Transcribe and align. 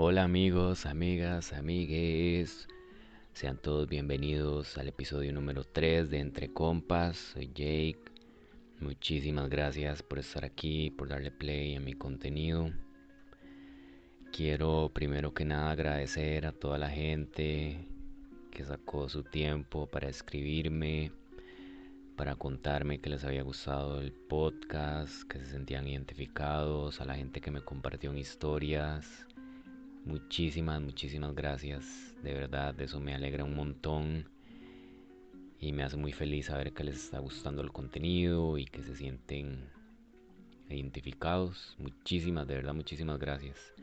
Hola 0.00 0.22
amigos, 0.22 0.86
amigas, 0.86 1.52
amigues. 1.52 2.68
Sean 3.32 3.56
todos 3.60 3.88
bienvenidos 3.88 4.78
al 4.78 4.86
episodio 4.86 5.32
número 5.32 5.64
3 5.64 6.08
de 6.08 6.20
Entre 6.20 6.52
Compas. 6.52 7.16
Soy 7.16 7.48
Jake. 7.48 7.98
Muchísimas 8.78 9.48
gracias 9.50 10.04
por 10.04 10.20
estar 10.20 10.44
aquí, 10.44 10.92
por 10.92 11.08
darle 11.08 11.32
play 11.32 11.74
a 11.74 11.80
mi 11.80 11.94
contenido. 11.94 12.70
Quiero 14.30 14.88
primero 14.94 15.34
que 15.34 15.44
nada 15.44 15.72
agradecer 15.72 16.46
a 16.46 16.52
toda 16.52 16.78
la 16.78 16.90
gente 16.90 17.88
que 18.52 18.62
sacó 18.62 19.08
su 19.08 19.24
tiempo 19.24 19.88
para 19.88 20.08
escribirme, 20.08 21.10
para 22.14 22.36
contarme 22.36 23.00
que 23.00 23.10
les 23.10 23.24
había 23.24 23.42
gustado 23.42 24.00
el 24.00 24.12
podcast, 24.12 25.24
que 25.24 25.40
se 25.40 25.46
sentían 25.46 25.88
identificados, 25.88 27.00
a 27.00 27.04
la 27.04 27.16
gente 27.16 27.40
que 27.40 27.50
me 27.50 27.62
compartió 27.62 28.16
historias 28.16 29.26
Muchísimas, 30.08 30.80
muchísimas 30.80 31.34
gracias. 31.34 32.14
De 32.22 32.32
verdad, 32.32 32.80
eso 32.80 32.98
me 32.98 33.14
alegra 33.14 33.44
un 33.44 33.54
montón. 33.54 34.30
Y 35.60 35.72
me 35.72 35.82
hace 35.82 35.98
muy 35.98 36.12
feliz 36.12 36.46
saber 36.46 36.72
que 36.72 36.82
les 36.82 36.96
está 36.96 37.18
gustando 37.18 37.60
el 37.60 37.72
contenido 37.72 38.56
y 38.56 38.64
que 38.64 38.82
se 38.82 38.94
sienten 38.94 39.68
identificados. 40.70 41.76
Muchísimas, 41.78 42.48
de 42.48 42.54
verdad, 42.54 42.72
muchísimas 42.72 43.18
gracias. 43.18 43.74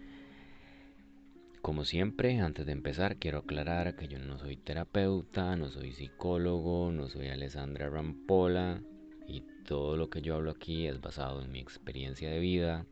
Como 1.62 1.86
siempre, 1.86 2.40
antes 2.40 2.66
de 2.66 2.72
empezar, 2.72 3.18
quiero 3.18 3.40
aclarar 3.40 3.96
que 3.96 4.08
yo 4.08 4.18
no 4.18 4.40
soy 4.40 4.58
terapeuta, 4.58 5.56
no 5.56 5.70
soy 5.70 5.92
psicólogo, 5.92 6.92
no 6.92 7.08
soy 7.08 7.28
Alessandra 7.28 7.88
Rampola 7.88 8.82
y 9.28 9.44
todo 9.64 9.96
lo 9.96 10.10
que 10.10 10.24
yo 10.24 10.34
hablo 10.34 10.50
aquí 10.50 10.88
es 10.88 11.00
basado 11.00 11.44
en 11.44 11.52
mi 11.52 11.60
experiencia 11.60 12.32
de 12.32 12.40
vida 12.40 12.88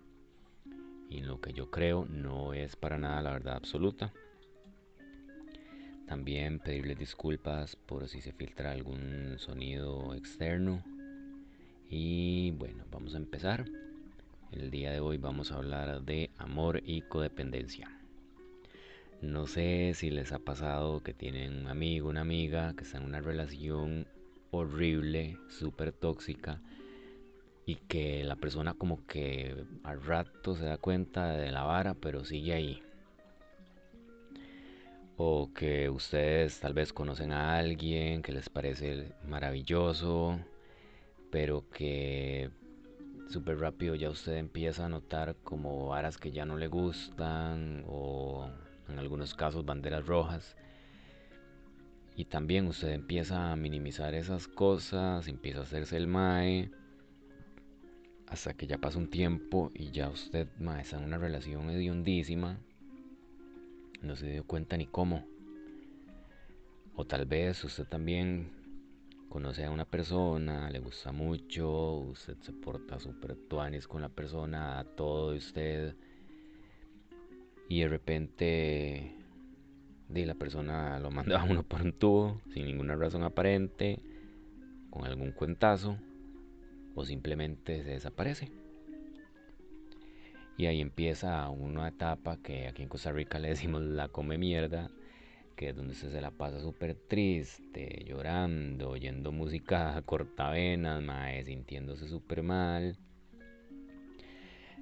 y 1.13 1.19
en 1.19 1.27
lo 1.27 1.39
que 1.39 1.53
yo 1.53 1.69
creo 1.69 2.05
no 2.09 2.53
es 2.53 2.75
para 2.75 2.97
nada 2.97 3.21
la 3.21 3.33
verdad 3.33 3.55
absoluta. 3.55 4.11
También 6.07 6.59
pedirles 6.59 6.97
disculpas 6.97 7.75
por 7.75 8.07
si 8.07 8.19
se 8.19 8.33
filtra 8.33 8.71
algún 8.71 9.35
sonido 9.37 10.15
externo. 10.15 10.83
Y 11.87 12.51
bueno, 12.51 12.83
vamos 12.91 13.13
a 13.13 13.17
empezar. 13.17 13.65
El 14.51 14.71
día 14.71 14.91
de 14.91 14.99
hoy 14.99 15.17
vamos 15.17 15.51
a 15.51 15.57
hablar 15.57 16.01
de 16.01 16.31
amor 16.37 16.81
y 16.83 17.01
codependencia. 17.01 17.89
No 19.21 19.45
sé 19.45 19.93
si 19.93 20.09
les 20.09 20.31
ha 20.31 20.39
pasado 20.39 21.01
que 21.03 21.13
tienen 21.13 21.59
un 21.59 21.67
amigo, 21.67 22.09
una 22.09 22.21
amiga 22.21 22.73
que 22.75 22.83
está 22.83 22.97
en 22.97 23.05
una 23.05 23.21
relación 23.21 24.07
horrible, 24.51 25.37
súper 25.47 25.93
tóxica 25.93 26.59
y 27.65 27.75
que 27.75 28.23
la 28.23 28.35
persona 28.35 28.73
como 28.73 29.05
que 29.05 29.65
al 29.83 30.03
rato 30.03 30.55
se 30.55 30.65
da 30.65 30.77
cuenta 30.77 31.33
de 31.33 31.51
la 31.51 31.63
vara, 31.63 31.93
pero 31.93 32.25
sigue 32.25 32.53
ahí. 32.53 32.83
O 35.15 35.51
que 35.53 35.89
ustedes 35.89 36.59
tal 36.59 36.73
vez 36.73 36.91
conocen 36.91 37.31
a 37.31 37.57
alguien 37.57 38.21
que 38.21 38.31
les 38.31 38.49
parece 38.49 39.13
maravilloso, 39.27 40.39
pero 41.31 41.69
que 41.69 42.49
súper 43.29 43.59
rápido 43.59 43.95
ya 43.95 44.09
usted 44.09 44.37
empieza 44.37 44.85
a 44.85 44.89
notar 44.89 45.35
como 45.43 45.87
varas 45.87 46.17
que 46.17 46.31
ya 46.31 46.45
no 46.45 46.57
le 46.57 46.67
gustan 46.67 47.83
o 47.87 48.49
en 48.89 48.99
algunos 48.99 49.33
casos 49.33 49.65
banderas 49.65 50.05
rojas. 50.05 50.57
Y 52.15 52.25
también 52.25 52.67
usted 52.67 52.89
empieza 52.89 53.51
a 53.51 53.55
minimizar 53.55 54.13
esas 54.13 54.47
cosas, 54.47 55.27
empieza 55.27 55.59
a 55.59 55.63
hacerse 55.63 55.95
el 55.97 56.07
mae 56.07 56.69
hasta 58.27 58.53
que 58.53 58.67
ya 58.67 58.77
pasa 58.77 58.97
un 58.97 59.09
tiempo 59.09 59.71
y 59.73 59.91
ya 59.91 60.09
usted 60.09 60.47
está 60.79 60.97
en 60.97 61.03
una 61.03 61.17
relación 61.17 61.69
hediondísima, 61.69 62.59
no 64.01 64.15
se 64.15 64.31
dio 64.31 64.43
cuenta 64.45 64.77
ni 64.77 64.85
cómo. 64.85 65.25
O 66.95 67.05
tal 67.05 67.25
vez 67.25 67.63
usted 67.63 67.85
también 67.85 68.51
conoce 69.29 69.65
a 69.65 69.71
una 69.71 69.85
persona, 69.85 70.69
le 70.69 70.79
gusta 70.79 71.11
mucho, 71.11 71.97
usted 71.97 72.37
se 72.41 72.53
porta 72.53 72.99
súper 72.99 73.35
tuanis 73.35 73.87
con 73.87 74.01
la 74.01 74.09
persona, 74.09 74.79
a 74.79 74.83
todo 74.83 75.31
de 75.31 75.37
usted, 75.37 75.95
y 77.67 77.81
de 77.81 77.87
repente 77.87 79.15
de 80.09 80.25
la 80.25 80.35
persona 80.35 80.99
lo 80.99 81.09
manda 81.11 81.41
a 81.41 81.43
uno 81.43 81.63
por 81.63 81.81
un 81.81 81.93
tubo, 81.93 82.41
sin 82.53 82.65
ninguna 82.65 82.95
razón 82.95 83.23
aparente, 83.23 83.99
con 84.91 85.05
algún 85.05 85.31
cuentazo 85.31 85.97
o 86.95 87.05
simplemente 87.05 87.83
se 87.83 87.91
desaparece. 87.91 88.51
Y 90.57 90.67
ahí 90.67 90.81
empieza 90.81 91.49
una 91.49 91.87
etapa 91.87 92.37
que 92.37 92.67
aquí 92.67 92.83
en 92.83 92.89
Costa 92.89 93.11
Rica 93.11 93.39
le 93.39 93.49
decimos 93.55 93.81
la 93.81 94.07
come 94.07 94.37
mierda, 94.37 94.89
que 95.55 95.69
es 95.69 95.75
donde 95.75 95.95
se 95.95 96.21
la 96.21 96.31
pasa 96.31 96.59
súper 96.59 96.95
triste, 96.95 98.03
llorando, 98.07 98.89
oyendo 98.89 99.31
música 99.31 100.01
cortavenas, 100.05 101.01
mae, 101.01 101.43
sintiéndose 101.43 102.07
súper 102.07 102.43
mal, 102.43 102.97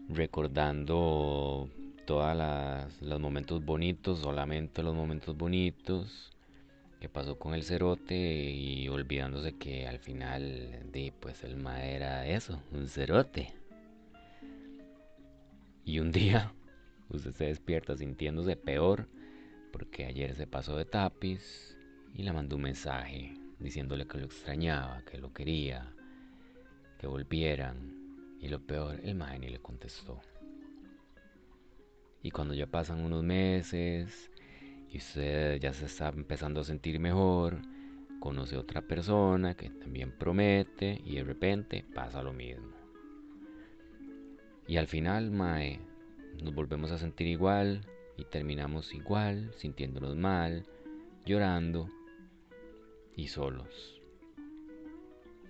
recordando 0.09 1.69
todos 2.05 2.38
los 3.01 3.19
momentos 3.19 3.63
bonitos, 3.63 4.19
solamente 4.19 4.83
los 4.83 4.95
momentos 4.95 5.38
bonitos, 5.38 6.31
que 7.01 7.09
pasó 7.09 7.39
con 7.39 7.56
el 7.56 7.63
cerote 7.63 8.16
y 8.16 8.88
olvidándose 8.88 9.53
que 9.53 9.88
al 9.88 9.97
final 9.97 10.84
di 10.94 11.09
pues 11.09 11.44
el 11.44 11.57
ma 11.57 11.84
era 11.84 12.28
eso, 12.28 12.62
un 12.72 12.88
cerote. 12.88 13.56
Y 15.84 15.97
un 15.97 16.12
día 16.13 16.53
usted 17.09 17.34
se 17.34 17.45
despierta 17.45 17.97
sintiéndose 17.97 18.56
peor 18.56 19.09
porque 19.73 20.06
ayer 20.06 20.35
se 20.35 20.45
pasó 20.45 20.78
de 20.78 20.85
tapiz 20.85 21.75
y 22.13 22.22
le 22.22 22.31
mandó 22.34 22.57
un 22.57 22.62
mensaje 22.62 23.33
diciéndole 23.57 24.06
que 24.06 24.19
lo 24.19 24.25
extrañaba, 24.25 25.01
que 25.03 25.18
lo 25.18 25.33
quería, 25.33 25.91
que 27.00 27.07
volvieran. 27.07 28.00
Y 28.39 28.47
lo 28.47 28.59
peor, 28.59 29.00
el 29.03 29.16
mae 29.16 29.38
ni 29.38 29.50
le 29.50 29.59
contestó. 29.59 30.19
Y 32.23 32.31
cuando 32.31 32.53
ya 32.56 32.66
pasan 32.66 33.03
unos 33.03 33.23
meses 33.23 34.31
y 34.91 34.97
usted 34.97 35.59
ya 35.59 35.74
se 35.74 35.85
está 35.85 36.09
empezando 36.09 36.62
a 36.62 36.66
sentir 36.66 37.00
mejor, 37.00 37.62
conoce 38.19 38.56
a 38.56 38.59
otra 38.59 38.81
persona 38.81 39.56
que 39.56 39.69
también 39.69 40.12
promete 40.12 41.02
y 41.06 41.16
de 41.16 41.24
repente 41.24 41.85
pasa 41.94 42.22
lo 42.22 42.34
mismo. 42.34 42.72
Y 44.68 44.78
al 44.78 44.88
final, 44.88 45.31
Mae, 45.31 45.80
nos 46.41 46.53
volvemos 46.53 46.91
a 46.91 46.97
sentir 46.97 47.28
igual 47.28 47.85
y 48.18 48.25
terminamos 48.25 48.94
igual, 48.94 49.51
sintiéndonos 49.56 50.16
mal, 50.16 50.66
llorando 51.25 51.90
y 53.16 53.28
solos. 53.28 54.01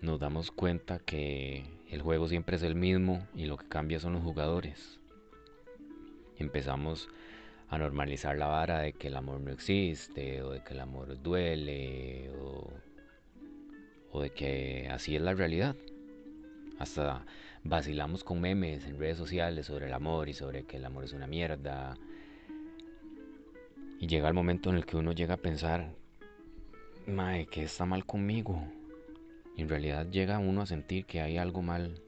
Nos 0.02 0.20
damos 0.20 0.52
cuenta 0.52 1.00
que 1.00 1.66
el 1.90 2.02
juego 2.02 2.28
siempre 2.28 2.56
es 2.56 2.64
el 2.64 2.76
mismo 2.76 3.28
y 3.36 3.46
lo 3.46 3.58
que 3.58 3.68
cambia 3.68 4.00
son 4.00 4.14
los 4.14 4.24
jugadores. 4.24 5.00
Empezamos 6.38 7.10
a 7.72 7.78
normalizar 7.78 8.38
la 8.38 8.48
vara 8.48 8.80
de 8.80 8.92
que 8.92 9.08
el 9.08 9.16
amor 9.16 9.40
no 9.40 9.50
existe 9.50 10.44
o 10.44 10.52
de 10.52 10.62
que 10.62 10.74
el 10.74 10.82
amor 10.82 11.22
duele 11.22 12.30
o, 12.42 12.70
o 14.12 14.22
de 14.22 14.30
que 14.32 14.90
así 14.92 15.16
es 15.16 15.22
la 15.22 15.34
realidad. 15.34 15.78
Hasta 16.80 17.26
vacilamos 17.64 18.26
con 18.26 18.42
memes 18.42 18.86
en 18.86 19.00
redes 19.00 19.18
sociales 19.18 19.68
sobre 19.68 19.86
el 19.88 19.94
amor 19.94 20.28
y 20.28 20.34
sobre 20.34 20.66
que 20.66 20.78
el 20.78 20.86
amor 20.86 21.06
es 21.06 21.14
una 21.14 21.28
mierda. 21.28 21.96
Y 24.02 24.08
llega 24.08 24.28
el 24.28 24.34
momento 24.34 24.70
en 24.70 24.76
el 24.76 24.86
que 24.86 24.98
uno 24.98 25.14
llega 25.14 25.36
a 25.36 25.42
pensar, 25.42 25.96
mae, 27.08 27.46
¿qué 27.46 27.64
está 27.64 27.86
mal 27.86 28.06
conmigo? 28.06 28.62
Y 29.56 29.62
en 29.62 29.70
realidad 29.70 30.10
llega 30.10 30.40
uno 30.40 30.62
a 30.62 30.66
sentir 30.66 31.06
que 31.06 31.22
hay 31.22 31.38
algo 31.38 31.62
mal 31.62 32.02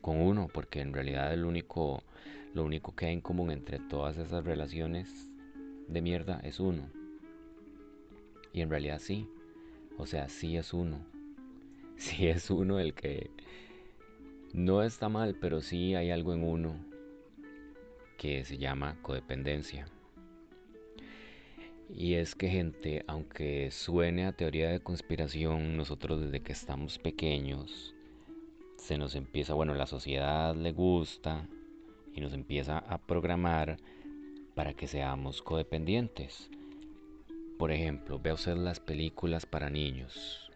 con 0.00 0.20
uno, 0.20 0.48
porque 0.52 0.80
en 0.80 0.92
realidad 0.92 1.32
el 1.32 1.44
único 1.44 2.02
lo 2.58 2.64
único 2.64 2.92
que 2.92 3.06
hay 3.06 3.12
en 3.12 3.20
común 3.20 3.52
entre 3.52 3.78
todas 3.78 4.18
esas 4.18 4.44
relaciones 4.44 5.30
de 5.86 6.02
mierda 6.02 6.40
es 6.42 6.58
uno. 6.58 6.90
Y 8.52 8.62
en 8.62 8.68
realidad 8.68 8.98
sí. 8.98 9.28
O 9.96 10.06
sea, 10.06 10.28
sí 10.28 10.56
es 10.56 10.74
uno. 10.74 10.98
Sí 11.96 12.28
es 12.28 12.48
uno 12.48 12.78
el 12.78 12.94
que 12.94 13.28
no 14.52 14.84
está 14.84 15.08
mal, 15.08 15.34
pero 15.40 15.60
sí 15.60 15.96
hay 15.96 16.12
algo 16.12 16.32
en 16.32 16.44
uno 16.44 16.76
que 18.16 18.44
se 18.44 18.56
llama 18.56 18.96
codependencia. 19.02 19.88
Y 21.92 22.14
es 22.14 22.36
que 22.36 22.48
gente, 22.48 23.04
aunque 23.08 23.72
suene 23.72 24.26
a 24.26 24.32
teoría 24.32 24.70
de 24.70 24.80
conspiración, 24.80 25.76
nosotros 25.76 26.20
desde 26.20 26.40
que 26.40 26.52
estamos 26.52 26.98
pequeños, 26.98 27.96
se 28.76 28.96
nos 28.96 29.16
empieza, 29.16 29.54
bueno, 29.54 29.74
la 29.74 29.86
sociedad 29.86 30.54
le 30.54 30.70
gusta, 30.70 31.48
y 32.18 32.20
nos 32.20 32.32
empieza 32.32 32.78
a 32.78 32.98
programar 32.98 33.76
para 34.56 34.74
que 34.74 34.88
seamos 34.88 35.40
codependientes. 35.40 36.50
Por 37.56 37.70
ejemplo, 37.70 38.18
vea 38.18 38.34
usted 38.34 38.56
las 38.56 38.80
películas 38.80 39.46
para 39.46 39.70
niños, 39.70 40.50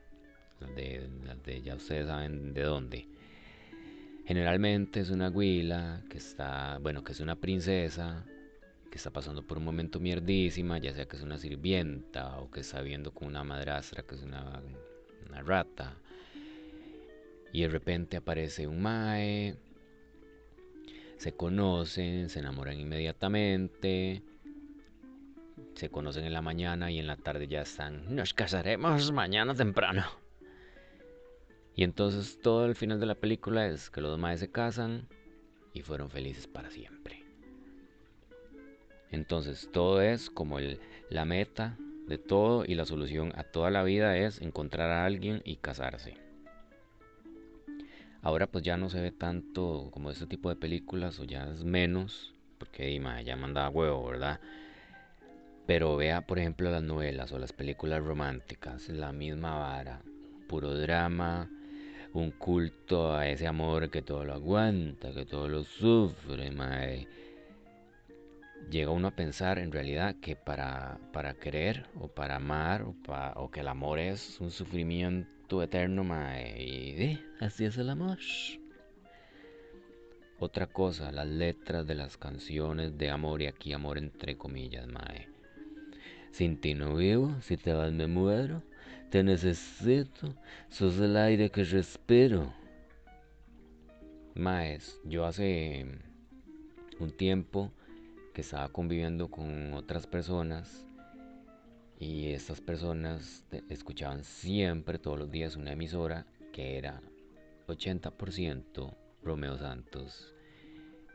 las 0.59 0.75
de, 0.75 1.09
de 1.45 1.63
ya 1.63 1.77
ustedes 1.77 2.09
saben 2.09 2.53
de 2.53 2.63
dónde. 2.63 3.07
Generalmente 4.27 4.99
es 4.99 5.11
una 5.11 5.29
huila 5.29 6.03
que 6.11 6.19
está, 6.19 6.79
bueno, 6.83 7.05
que 7.05 7.13
es 7.13 7.21
una 7.21 7.37
princesa 7.37 8.27
que 8.91 8.97
está 8.97 9.11
pasando 9.11 9.47
por 9.47 9.59
un 9.59 9.65
momento 9.65 10.01
mierdísima, 10.01 10.79
ya 10.79 10.93
sea 10.93 11.07
que 11.07 11.17
es 11.17 11.23
una 11.23 11.39
sirvienta 11.39 12.41
o 12.41 12.51
que 12.51 12.61
está 12.61 12.83
viendo 12.83 13.13
con 13.13 13.29
una 13.29 13.45
madrastra 13.45 14.03
que 14.03 14.17
es 14.17 14.23
una, 14.23 14.61
una 15.29 15.43
rata. 15.43 15.95
Y 17.53 17.63
de 17.63 17.69
repente 17.69 18.17
aparece 18.17 18.67
un 18.67 18.83
mae, 18.83 19.57
se 21.23 21.35
conocen, 21.35 22.29
se 22.29 22.41
enamoran 22.41 22.81
inmediatamente, 22.81 24.25
se 25.75 25.89
conocen 25.89 26.25
en 26.25 26.33
la 26.33 26.43
mañana 26.43 26.91
y 26.91 26.99
en 26.99 27.07
la 27.07 27.15
tarde 27.17 27.47
ya 27.47 27.63
están, 27.63 28.13
nos 28.13 28.35
casaremos 28.35 29.13
mañana 29.13 29.55
temprano. 29.55 30.05
Y 31.77 31.85
entonces 31.85 32.41
todo 32.43 32.67
el 32.67 32.75
final 32.75 32.99
de 32.99 33.07
la 33.07 33.15
película 33.15 33.69
es 33.69 33.89
que 33.89 34.01
los 34.01 34.11
dos 34.11 34.19
maes 34.19 34.41
se 34.41 34.51
casan 34.51 35.07
y 35.73 35.83
fueron 35.83 36.11
felices 36.11 36.49
para 36.49 36.73
siempre. 36.73 37.25
Entonces 39.13 39.71
todo 39.73 40.03
es 40.03 40.29
como 40.29 40.59
el, 40.59 40.81
la 41.09 41.25
meta 41.25 41.79
de 42.09 42.19
todo 42.19 42.65
y 42.67 42.75
la 42.75 42.85
solución 42.85 43.33
a 43.37 43.45
toda 43.45 43.71
la 43.71 43.85
vida 43.85 44.17
es 44.17 44.41
encontrar 44.41 44.91
a 44.91 45.05
alguien 45.05 45.41
y 45.45 45.55
casarse. 45.55 46.22
Ahora 48.23 48.47
pues 48.47 48.63
ya 48.63 48.77
no 48.77 48.89
se 48.89 49.01
ve 49.01 49.11
tanto 49.11 49.89
como 49.91 50.11
este 50.11 50.27
tipo 50.27 50.49
de 50.49 50.55
películas 50.55 51.19
o 51.19 51.25
ya 51.25 51.51
es 51.51 51.65
menos, 51.65 52.33
porque 52.59 53.01
ya 53.25 53.37
mandaba 53.37 53.69
huevo, 53.69 54.07
¿verdad? 54.07 54.39
Pero 55.67 55.97
vea 55.97 56.21
por 56.21 56.39
ejemplo 56.39 56.71
las 56.71 56.85
novelas 56.85 57.33
o 57.33 57.39
las 57.41 57.53
películas 57.53 58.01
románticas, 58.01 58.89
la 58.91 59.13
misma 59.13 59.59
vara, 59.59 60.03
puro 60.49 60.73
drama, 60.73 61.51
un 62.13 62.31
culto 62.31 63.13
a 63.13 63.27
ese 63.27 63.49
amor 63.49 63.91
que 63.91 64.03
todo 64.03 64.25
lo 64.25 64.35
aguanta, 64.35 65.13
que 65.13 65.27
todo 65.27 65.49
lo 65.49 65.65
sufre, 65.65 66.53
mae. 66.53 67.09
Llega 68.71 68.93
uno 68.93 69.09
a 69.09 69.17
pensar 69.17 69.59
en 69.59 69.73
realidad 69.73 70.15
que 70.21 70.37
para, 70.37 70.99
para 71.13 71.35
querer 71.35 71.87
o 71.99 72.07
para 72.07 72.37
amar 72.37 72.83
o, 72.83 72.95
o 73.35 73.51
que 73.51 73.61
el 73.61 73.69
amor 73.69 73.99
es 73.99 74.41
un 74.41 74.53
sufrimiento 74.53 75.42
eterno, 75.61 76.05
mae. 76.05 76.63
Y 76.63 77.21
así 77.41 77.65
es 77.65 77.77
el 77.77 77.91
amor. 77.91 78.19
Otra 80.39 80.69
cosa, 80.69 81.11
las 81.11 81.27
letras 81.27 81.87
de 81.87 81.97
las 81.97 82.17
canciones 82.17 82.97
de 82.97 83.11
amor 83.11 83.43
y 83.43 83.47
aquí 83.47 83.73
amor 83.73 83.99
entre 83.99 84.39
comillas, 84.39 84.87
mae. 84.87 85.29
Sin 86.31 86.61
ti 86.61 86.75
no 86.75 86.95
vivo, 86.95 87.35
si 87.43 87.57
te 87.57 87.73
vas 87.73 87.93
me 87.93 88.07
muero. 88.07 88.63
Te 89.11 89.23
necesito, 89.23 90.35
sos 90.71 90.99
el 90.99 91.19
aire 91.19 91.51
que 91.51 91.65
respiro. 91.65 92.55
Maes, 94.35 94.99
yo 95.05 95.27
hace 95.27 95.85
un 96.99 97.11
tiempo 97.11 97.71
que 98.33 98.41
estaba 98.41 98.71
conviviendo 98.71 99.31
con 99.31 99.75
otras 99.75 100.07
personas 100.07 100.87
y 102.03 102.33
estas 102.33 102.61
personas 102.61 103.45
escuchaban 103.69 104.25
siempre, 104.25 104.99
todos 104.99 105.17
los 105.17 105.31
días, 105.31 105.55
una 105.55 105.71
emisora 105.71 106.27
que 106.53 106.77
era 106.77 107.01
80% 107.69 108.97
Romeo 109.23 109.57
Santos 109.57 110.35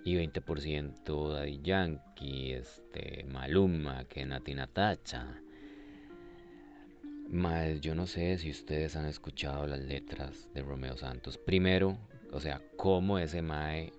y 0.05 0.15
20% 0.15 1.33
Daddy 1.33 1.59
Yankee, 1.61 2.53
este, 2.53 3.25
Maluma, 3.25 4.05
que 4.05 4.25
Natina 4.25 4.65
Tacha 4.65 5.41
Mae, 7.27 7.81
yo 7.81 7.93
no 7.93 8.07
sé 8.07 8.37
si 8.37 8.49
ustedes 8.49 8.95
han 8.95 9.07
escuchado 9.07 9.67
las 9.67 9.81
letras 9.81 10.49
de 10.53 10.61
Romeo 10.61 10.95
Santos. 10.95 11.37
Primero, 11.37 11.97
o 12.31 12.39
sea, 12.39 12.61
cómo 12.77 13.19
ese 13.19 13.41
Mae 13.41 13.91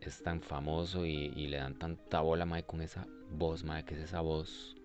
es 0.00 0.22
tan 0.22 0.40
famoso 0.40 1.04
y, 1.04 1.28
le 1.48 1.58
dan 1.58 1.78
tanta 1.78 2.22
bola, 2.22 2.46
Mae, 2.46 2.62
con 2.62 2.80
esa 2.80 3.06
voz, 3.30 3.64
Mae, 3.64 3.84
que 3.84 3.92
es 3.92 4.00
esa 4.00 4.22
voz. 4.22 4.79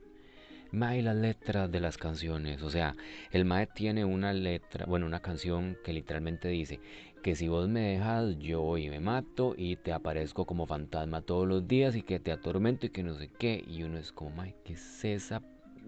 Mae, 0.75 1.01
las 1.01 1.15
letras 1.15 1.71
de 1.71 1.79
las 1.79 1.97
canciones. 1.97 2.61
O 2.61 2.69
sea, 2.69 2.95
el 3.31 3.45
Mae 3.45 3.65
tiene 3.65 4.03
una 4.03 4.33
letra, 4.33 4.85
bueno, 4.85 5.05
una 5.05 5.21
canción 5.21 5.77
que 5.83 5.93
literalmente 5.93 6.49
dice 6.49 6.79
que 7.23 7.35
si 7.35 7.47
vos 7.47 7.67
me 7.69 7.79
dejas, 7.79 8.37
yo 8.37 8.61
voy 8.61 8.85
y 8.85 8.89
me 8.89 8.99
mato 8.99 9.55
y 9.57 9.77
te 9.77 9.93
aparezco 9.93 10.45
como 10.45 10.67
fantasma 10.67 11.21
todos 11.21 11.47
los 11.47 11.67
días 11.67 11.95
y 11.95 12.01
que 12.03 12.19
te 12.19 12.31
atormento 12.31 12.85
y 12.85 12.89
que 12.89 13.03
no 13.03 13.15
sé 13.15 13.29
qué. 13.29 13.63
Y 13.67 13.83
uno 13.83 13.97
es 13.97 14.11
como, 14.11 14.31
Mae, 14.31 14.53
¿qué 14.63 14.73
es 14.73 15.05
esa 15.05 15.41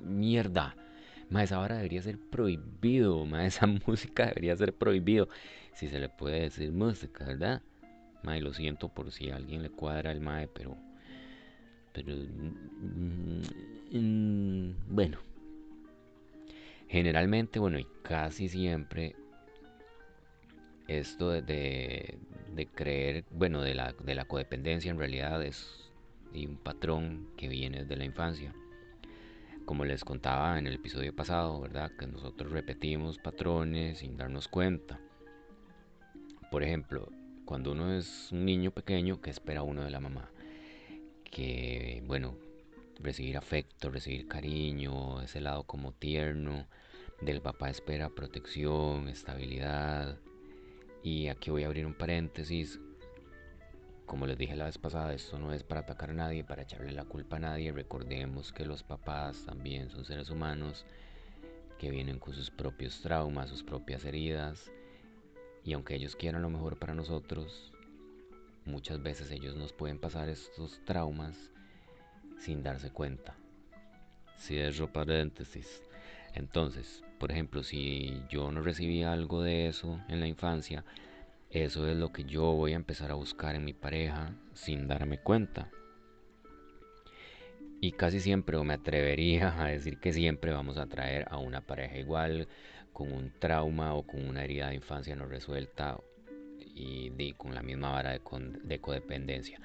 mierda? 0.04 0.76
Ma, 1.30 1.44
esa 1.44 1.60
hora 1.60 1.76
debería 1.76 2.02
ser 2.02 2.18
prohibido, 2.18 3.26
ma, 3.26 3.46
esa 3.46 3.68
música 3.88 4.28
debería 4.28 4.56
ser 4.56 4.74
prohibido. 4.74 5.28
Si 5.74 5.90
se 5.90 6.00
le 6.00 6.08
puede 6.08 6.42
decir 6.42 6.72
música, 6.72 7.26
¿verdad? 7.26 7.62
Ma, 8.24 8.38
lo 8.40 8.54
siento 8.54 8.88
por 8.90 9.12
si 9.12 9.30
a 9.30 9.36
alguien 9.36 9.64
le 9.64 9.70
cuadra 9.70 10.12
el 10.12 10.22
mae, 10.22 10.48
pero. 10.48 10.87
Pero. 11.98 12.16
Mm, 12.16 13.42
mm, 13.92 14.76
bueno. 14.90 15.18
Generalmente, 16.88 17.58
bueno, 17.60 17.80
y 17.80 17.88
casi 18.04 18.50
siempre. 18.50 19.16
Esto 20.88 21.32
de, 21.32 22.18
de, 22.56 22.66
creer, 22.68 23.26
bueno, 23.32 23.62
de 23.62 23.74
la, 23.76 23.92
de 23.92 24.16
la 24.16 24.24
codependencia 24.24 24.90
en 24.90 24.98
realidad 24.98 25.44
es 25.44 25.92
un 26.34 26.56
patrón 26.56 27.28
que 27.36 27.50
viene 27.50 27.84
de 27.84 27.96
la 27.98 28.06
infancia 28.06 28.54
como 29.66 29.84
les 29.84 30.06
contaba 30.06 30.58
en 30.58 30.66
el 30.66 30.76
episodio 30.76 31.14
pasado, 31.14 31.60
¿verdad? 31.60 31.92
Que 32.00 32.08
nosotros 32.08 32.54
repetimos 32.54 33.18
patrones 33.18 33.98
sin 33.98 34.16
darnos 34.16 34.48
cuenta. 34.48 34.98
Por 36.50 36.64
ejemplo, 36.64 37.10
cuando 37.44 37.74
uno 37.74 37.94
es 37.94 38.32
un 38.32 38.46
niño 38.46 38.72
pequeño, 38.72 39.20
¿qué 39.20 39.30
espera 39.30 39.64
uno 39.64 39.84
de 39.84 39.92
la 39.92 40.00
mamá? 40.00 40.32
Que, 41.32 42.04
bueno, 42.06 42.36
recibir 43.00 43.38
afecto, 43.38 43.90
recibir 43.90 44.28
cariño, 44.28 45.22
ese 45.22 45.42
lado 45.42 45.64
como 45.64 45.92
tierno. 45.92 46.68
Del 47.22 47.42
papá 47.42 47.70
espera 47.70 48.10
protección, 48.10 49.08
estabilidad. 49.08 50.18
Y 51.04 51.28
aquí 51.30 51.50
voy 51.50 51.64
a 51.64 51.68
abrir 51.68 51.86
un 51.86 51.94
paréntesis. 51.94 52.80
Como 54.06 54.26
les 54.26 54.38
dije 54.38 54.56
la 54.56 54.66
vez 54.66 54.78
pasada, 54.78 55.14
esto 55.14 55.38
no 55.38 55.54
es 55.54 55.64
para 55.64 55.82
atacar 55.82 56.12
a 56.12 56.14
nadie, 56.14 56.44
para 56.44 56.62
echarle 56.62 56.92
la 56.92 57.06
culpa 57.06 57.38
a 57.38 57.40
nadie. 57.40 57.72
Recordemos 57.72 58.54
que 58.54 58.66
los 58.66 58.84
papás 58.84 59.44
también 59.46 59.90
son 59.90 60.06
seres 60.06 60.30
humanos 60.30 60.86
que 61.78 61.92
vienen 61.92 62.20
con 62.20 62.34
sus 62.34 62.50
propios 62.50 63.02
traumas, 63.02 63.50
sus 63.50 63.64
propias 63.64 64.06
heridas. 64.06 64.72
Y 65.64 65.74
aunque 65.74 65.96
ellos 65.96 66.16
quieran 66.16 66.42
lo 66.42 66.50
mejor 66.50 66.78
para 66.78 66.94
nosotros, 66.94 67.74
muchas 68.68 69.02
veces 69.02 69.32
ellos 69.32 69.56
nos 69.56 69.74
pueden 69.74 70.00
pasar 70.00 70.30
estos 70.30 70.80
traumas 70.86 71.50
sin 72.38 72.64
darse 72.64 72.92
cuenta. 72.92 73.36
Cierro 74.38 74.92
paréntesis. 74.92 75.82
Entonces, 76.34 77.04
por 77.18 77.32
ejemplo, 77.32 77.64
si 77.64 78.22
yo 78.30 78.52
no 78.52 78.62
recibí 78.62 79.04
algo 79.04 79.42
de 79.42 79.68
eso 79.68 80.00
en 80.08 80.20
la 80.20 80.28
infancia, 80.28 80.86
eso 81.50 81.88
es 81.88 81.98
lo 81.98 82.12
que 82.12 82.26
yo 82.26 82.44
voy 82.54 82.74
a 82.74 82.76
empezar 82.76 83.10
a 83.10 83.16
buscar 83.16 83.56
en 83.56 83.66
mi 83.66 83.74
pareja 83.74 84.36
sin 84.54 84.88
darme 84.88 85.18
cuenta. 85.18 85.72
Y 87.80 87.94
casi 87.94 88.20
siempre, 88.20 88.58
o 88.58 88.64
me 88.64 88.74
atrevería 88.74 89.60
a 89.64 89.68
decir 89.70 90.00
que 90.00 90.14
siempre 90.14 90.52
vamos 90.52 90.78
a 90.78 90.88
traer 90.88 91.26
a 91.30 91.38
una 91.38 91.62
pareja 91.62 91.98
igual, 91.98 92.48
con 92.94 93.12
un 93.12 93.32
trauma 93.40 93.94
o 93.94 94.04
con 94.04 94.28
una 94.28 94.44
herida 94.44 94.70
de 94.70 94.76
infancia 94.76 95.16
no 95.16 95.26
resuelta 95.26 96.00
y, 96.78 97.34
con 97.34 97.56
la 97.56 97.64
misma 97.64 97.92
vara 97.92 98.12
de, 98.12 98.22
de 98.64 98.80
codependencia. 98.80 99.60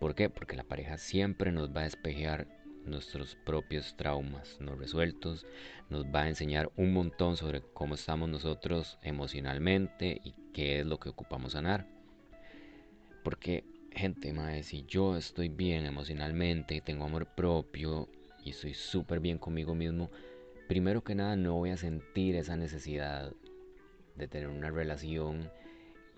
¿Por 0.00 0.14
qué? 0.14 0.30
Porque 0.30 0.56
la 0.56 0.64
pareja 0.64 0.98
siempre 0.98 1.52
nos 1.52 1.74
va 1.74 1.82
a 1.82 1.84
despejar 1.84 2.46
nuestros 2.84 3.36
propios 3.46 3.96
traumas 3.96 4.58
no 4.60 4.74
resueltos, 4.74 5.46
nos 5.88 6.04
va 6.06 6.22
a 6.22 6.28
enseñar 6.28 6.70
un 6.76 6.92
montón 6.92 7.36
sobre 7.36 7.62
cómo 7.62 7.94
estamos 7.94 8.28
nosotros 8.28 8.98
emocionalmente 9.02 10.20
y 10.22 10.34
qué 10.52 10.80
es 10.80 10.86
lo 10.86 10.98
que 10.98 11.08
ocupamos 11.08 11.52
sanar. 11.52 11.86
Porque, 13.22 13.64
gente, 13.90 14.32
mae, 14.32 14.62
si 14.62 14.84
yo 14.84 15.16
estoy 15.16 15.48
bien 15.48 15.86
emocionalmente, 15.86 16.82
tengo 16.82 17.04
amor 17.04 17.26
propio 17.26 18.08
y 18.44 18.50
estoy 18.50 18.74
súper 18.74 19.20
bien 19.20 19.38
conmigo 19.38 19.74
mismo, 19.74 20.10
primero 20.68 21.02
que 21.02 21.14
nada 21.14 21.36
no 21.36 21.54
voy 21.54 21.70
a 21.70 21.76
sentir 21.76 22.36
esa 22.36 22.56
necesidad 22.56 23.32
de 24.16 24.28
tener 24.28 24.48
una 24.48 24.70
relación 24.70 25.50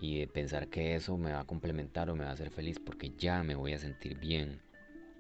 y 0.01 0.21
de 0.21 0.27
pensar 0.27 0.69
que 0.69 0.95
eso 0.95 1.17
me 1.17 1.33
va 1.33 1.41
a 1.41 1.47
complementar 1.47 2.11
o 2.11 2.17
me 2.17 2.25
va 2.25 2.31
a 2.31 2.35
hacer 2.35 2.51
feliz 2.51 2.79
porque 2.79 3.13
ya 3.17 3.43
me 3.43 3.55
voy 3.55 3.73
a 3.73 3.79
sentir 3.79 4.19
bien 4.19 4.61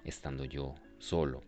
estando 0.04 0.44
yo 0.44 0.74
solo. 0.98 1.42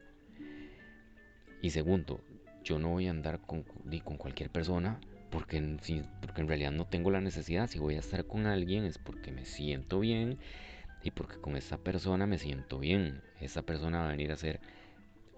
Y 1.61 1.71
segundo, 1.71 2.21
yo 2.65 2.79
no 2.79 2.91
voy 2.91 3.09
a 3.09 3.11
andar 3.11 3.41
con, 3.41 3.63
con 3.63 4.17
cualquier 4.17 4.51
persona 4.51 5.01
porque, 5.31 5.61
porque 6.21 6.41
en 6.41 6.49
realidad 6.49 6.73
no 6.73 6.87
tengo 6.87 7.11
la 7.11 7.21
necesidad. 7.21 7.69
Si 7.69 7.79
voy 7.79 7.97
a 7.97 8.01
estar 8.01 8.27
con 8.27 8.47
alguien 8.47 8.85
es 8.85 8.99
porque 8.99 9.33
me 9.33 9.45
siento 9.45 10.01
bien 10.01 10.39
y 11.03 11.11
porque 11.11 11.41
con 11.41 11.57
esa 11.57 11.79
persona 11.79 12.27
me 12.27 12.39
siento 12.39 12.79
bien. 12.79 13.23
Esa 13.41 13.63
persona 13.63 13.99
va 14.01 14.09
a 14.09 14.11
venir 14.13 14.33
a 14.33 14.37
ser 14.37 14.61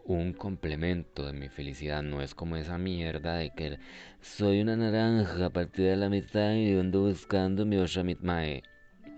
un 0.05 0.33
complemento 0.33 1.27
de 1.27 1.33
mi 1.33 1.49
felicidad. 1.49 2.03
No 2.03 2.23
es 2.23 2.35
como 2.35 2.57
esa 2.57 2.79
mierda 2.79 3.37
de 3.37 3.51
que 3.51 3.79
soy 4.21 4.61
una 4.61 4.77
naranja 4.77 5.51
partida 5.51 5.91
de 5.91 5.97
la 5.97 6.09
mitad 6.09 6.55
y 6.55 6.79
ando 6.79 7.03
buscando 7.03 7.65
mi 7.67 7.77
otra 7.77 8.03
mitad. 8.03 8.45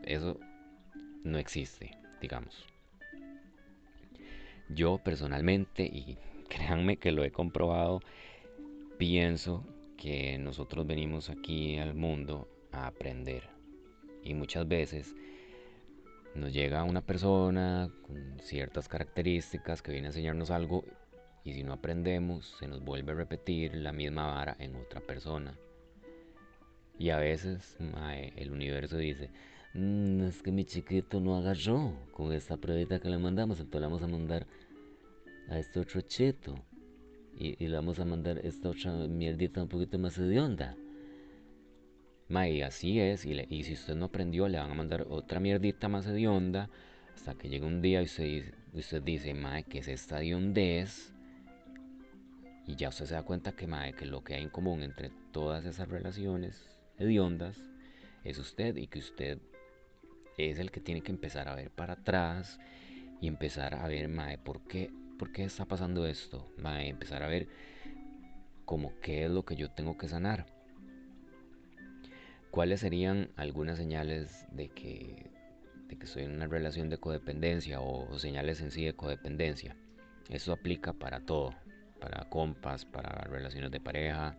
Eso 0.04 0.38
no 1.24 1.38
existe, 1.38 1.96
digamos. 2.20 2.66
Yo 4.68 4.98
personalmente, 4.98 5.84
y 5.84 6.16
créanme 6.48 6.96
que 6.96 7.12
lo 7.12 7.24
he 7.24 7.30
comprobado, 7.30 8.00
pienso 8.98 9.64
que 9.96 10.38
nosotros 10.38 10.86
venimos 10.86 11.30
aquí 11.30 11.78
al 11.78 11.94
mundo 11.94 12.48
a 12.72 12.86
aprender. 12.86 13.44
Y 14.24 14.34
muchas 14.34 14.66
veces 14.66 15.14
nos 16.34 16.52
llega 16.52 16.84
una 16.84 17.02
persona 17.02 17.90
con 18.06 18.38
ciertas 18.40 18.88
características 18.88 19.82
que 19.82 19.92
viene 19.92 20.08
a 20.08 20.10
enseñarnos 20.10 20.50
algo 20.50 20.84
y 21.44 21.52
si 21.52 21.62
no 21.62 21.72
aprendemos 21.72 22.54
se 22.58 22.68
nos 22.68 22.82
vuelve 22.82 23.12
a 23.12 23.16
repetir 23.16 23.74
la 23.74 23.92
misma 23.92 24.26
vara 24.26 24.56
en 24.58 24.76
otra 24.76 25.00
persona. 25.00 25.56
Y 26.98 27.10
a 27.10 27.18
veces 27.18 27.76
el 28.36 28.52
universo 28.52 28.96
dice, 28.96 29.30
mm, 29.74 30.22
es 30.22 30.42
que 30.42 30.52
mi 30.52 30.64
chiquito 30.64 31.20
no 31.20 31.36
agarró 31.36 31.94
con 32.12 32.32
esta 32.32 32.56
pruebita 32.56 33.00
que 33.00 33.08
le 33.08 33.18
mandamos, 33.18 33.58
entonces 33.58 33.80
le 33.80 33.86
vamos 33.86 34.02
a 34.02 34.06
mandar 34.06 34.46
a 35.48 35.58
este 35.58 35.80
otro 35.80 36.00
chito. 36.02 36.54
Y, 37.34 37.66
le 37.66 37.74
vamos 37.74 37.98
a 37.98 38.04
mandar 38.04 38.38
esta 38.44 38.68
otra 38.68 38.92
mierdita 39.08 39.62
un 39.62 39.68
poquito 39.68 39.98
más 39.98 40.16
de 40.16 40.28
y 42.32 42.62
así 42.62 42.98
es, 42.98 43.26
y, 43.26 43.38
y, 43.50 43.64
si 43.64 43.74
usted 43.74 43.94
no 43.94 44.06
aprendió, 44.06 44.48
le 44.48 44.58
van 44.58 44.70
a 44.70 44.74
mandar 44.74 45.06
otra 45.10 45.38
mierdita 45.38 45.88
más 45.88 46.06
de 46.06 46.26
onda, 46.28 46.70
hasta 47.14 47.34
que 47.34 47.50
llega 47.50 47.66
un 47.66 47.82
día 47.82 48.00
y 48.00 48.04
usted, 48.04 48.54
usted 48.72 49.02
dice, 49.02 49.34
mae, 49.34 49.64
¿qué 49.64 49.78
es 49.78 49.88
esta 49.88 50.18
de 50.18 50.34
hondez? 50.34 51.12
Y 52.66 52.76
ya 52.76 52.88
usted 52.88 53.04
se 53.04 53.14
da 53.14 53.22
cuenta 53.22 53.52
que, 53.52 53.66
mae, 53.66 53.92
que 53.92 54.06
lo 54.06 54.24
que 54.24 54.34
hay 54.34 54.42
en 54.42 54.48
común 54.48 54.82
entre 54.82 55.10
todas 55.30 55.66
esas 55.66 55.88
relaciones 55.88 56.80
hediondas 56.98 57.58
es 58.24 58.38
usted 58.38 58.76
y 58.76 58.86
que 58.86 59.00
usted 59.00 59.38
es 60.38 60.58
el 60.58 60.70
que 60.70 60.80
tiene 60.80 61.02
que 61.02 61.12
empezar 61.12 61.48
a 61.48 61.54
ver 61.54 61.70
para 61.70 61.94
atrás 61.94 62.58
y 63.20 63.28
empezar 63.28 63.74
a 63.74 63.86
ver, 63.88 64.08
mae, 64.08 64.38
¿por 64.38 64.62
qué, 64.62 64.90
por 65.18 65.32
qué 65.32 65.44
está 65.44 65.66
pasando 65.66 66.06
esto? 66.06 66.50
Mae, 66.56 66.88
empezar 66.88 67.22
a 67.22 67.28
ver 67.28 67.46
como 68.64 68.98
qué 69.00 69.26
es 69.26 69.30
lo 69.30 69.44
que 69.44 69.54
yo 69.54 69.70
tengo 69.70 69.98
que 69.98 70.08
sanar. 70.08 70.46
¿Cuáles 72.52 72.80
serían 72.80 73.30
algunas 73.36 73.78
señales 73.78 74.46
de 74.52 74.68
que, 74.68 75.30
de 75.88 75.96
que 75.96 76.04
estoy 76.04 76.24
en 76.24 76.32
una 76.32 76.46
relación 76.46 76.90
de 76.90 76.98
codependencia 76.98 77.80
o, 77.80 78.18
señales 78.18 78.60
en 78.60 78.70
sí 78.70 78.84
de 78.84 78.92
codependencia? 78.92 79.74
Eso 80.28 80.52
aplica 80.52 80.92
para 80.92 81.20
todo, 81.20 81.54
para 81.98 82.28
compas, 82.28 82.84
para 82.84 83.24
relaciones 83.24 83.70
de 83.70 83.80
pareja. 83.80 84.36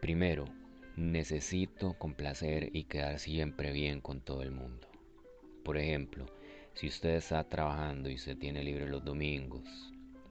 Primero, 0.00 0.44
necesito 0.94 1.94
complacer 1.94 2.70
y 2.72 2.84
quedar 2.84 3.18
siempre 3.18 3.72
bien 3.72 4.00
con 4.00 4.20
todo 4.20 4.44
el 4.44 4.52
mundo. 4.52 4.86
Por 5.64 5.76
ejemplo, 5.78 6.26
si 6.74 6.86
usted 6.86 7.16
está 7.16 7.42
trabajando 7.42 8.08
y 8.08 8.14
usted 8.14 8.38
tiene 8.38 8.62
libre 8.62 8.88
los 8.88 9.04
domingos 9.04 9.64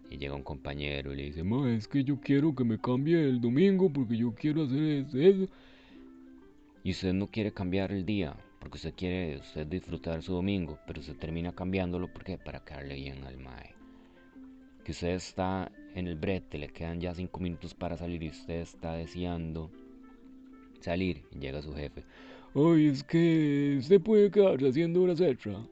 y 0.10 0.18
llega 0.18 0.34
un 0.34 0.44
compañero 0.44 1.12
y 1.12 1.18
le 1.18 1.24
dice, 1.24 1.44
ma, 1.44 1.70
es 1.74 1.90
que 1.90 2.06
yo 2.06 2.22
quiero 2.22 2.56
que 2.56 2.64
me 2.64 2.80
cambie 2.80 3.22
el 3.22 3.42
domingo 3.42 3.92
porque 3.92 4.16
yo 4.16 4.34
quiero 4.34 4.64
hacer 4.64 5.08
eso, 5.14 5.50
Y 6.86 6.92
usted 6.92 7.14
no 7.14 7.26
quiere 7.26 7.52
cambiar 7.52 7.92
el 7.92 8.06
día 8.06 8.38
porque 8.60 8.76
usted 8.78 8.94
quiere 8.94 9.38
usted 9.38 9.66
disfrutar 9.66 10.22
su 10.22 10.34
domingo, 10.34 10.78
pero 10.86 11.02
se 11.02 11.16
termina 11.16 11.52
cambiándolo 11.52 12.14
porque 12.14 12.38
para 12.38 12.64
quedarle 12.64 12.94
bien 12.94 13.24
al 13.24 13.38
mae. 13.40 13.74
Que 14.84 14.92
usted 14.92 15.16
está 15.16 15.72
en 15.96 16.06
el 16.08 16.16
brete, 16.16 16.60
le 16.60 16.68
quedan 16.68 17.02
ya 17.02 17.16
cinco 17.16 17.40
minutos 17.40 17.74
para 17.74 17.98
salir 17.98 18.22
y 18.22 18.30
usted 18.30 18.62
está 18.62 18.94
deseando 18.94 19.72
salir. 20.80 21.24
Llega 21.32 21.64
su 21.64 21.74
jefe. 21.74 22.04
Ay, 22.54 22.86
es 22.90 23.04
que 23.04 23.78
usted 23.80 24.00
puede 24.00 24.30
quedarse 24.30 24.70
haciendo 24.70 25.02
horas 25.02 25.20
extra. 25.22 25.66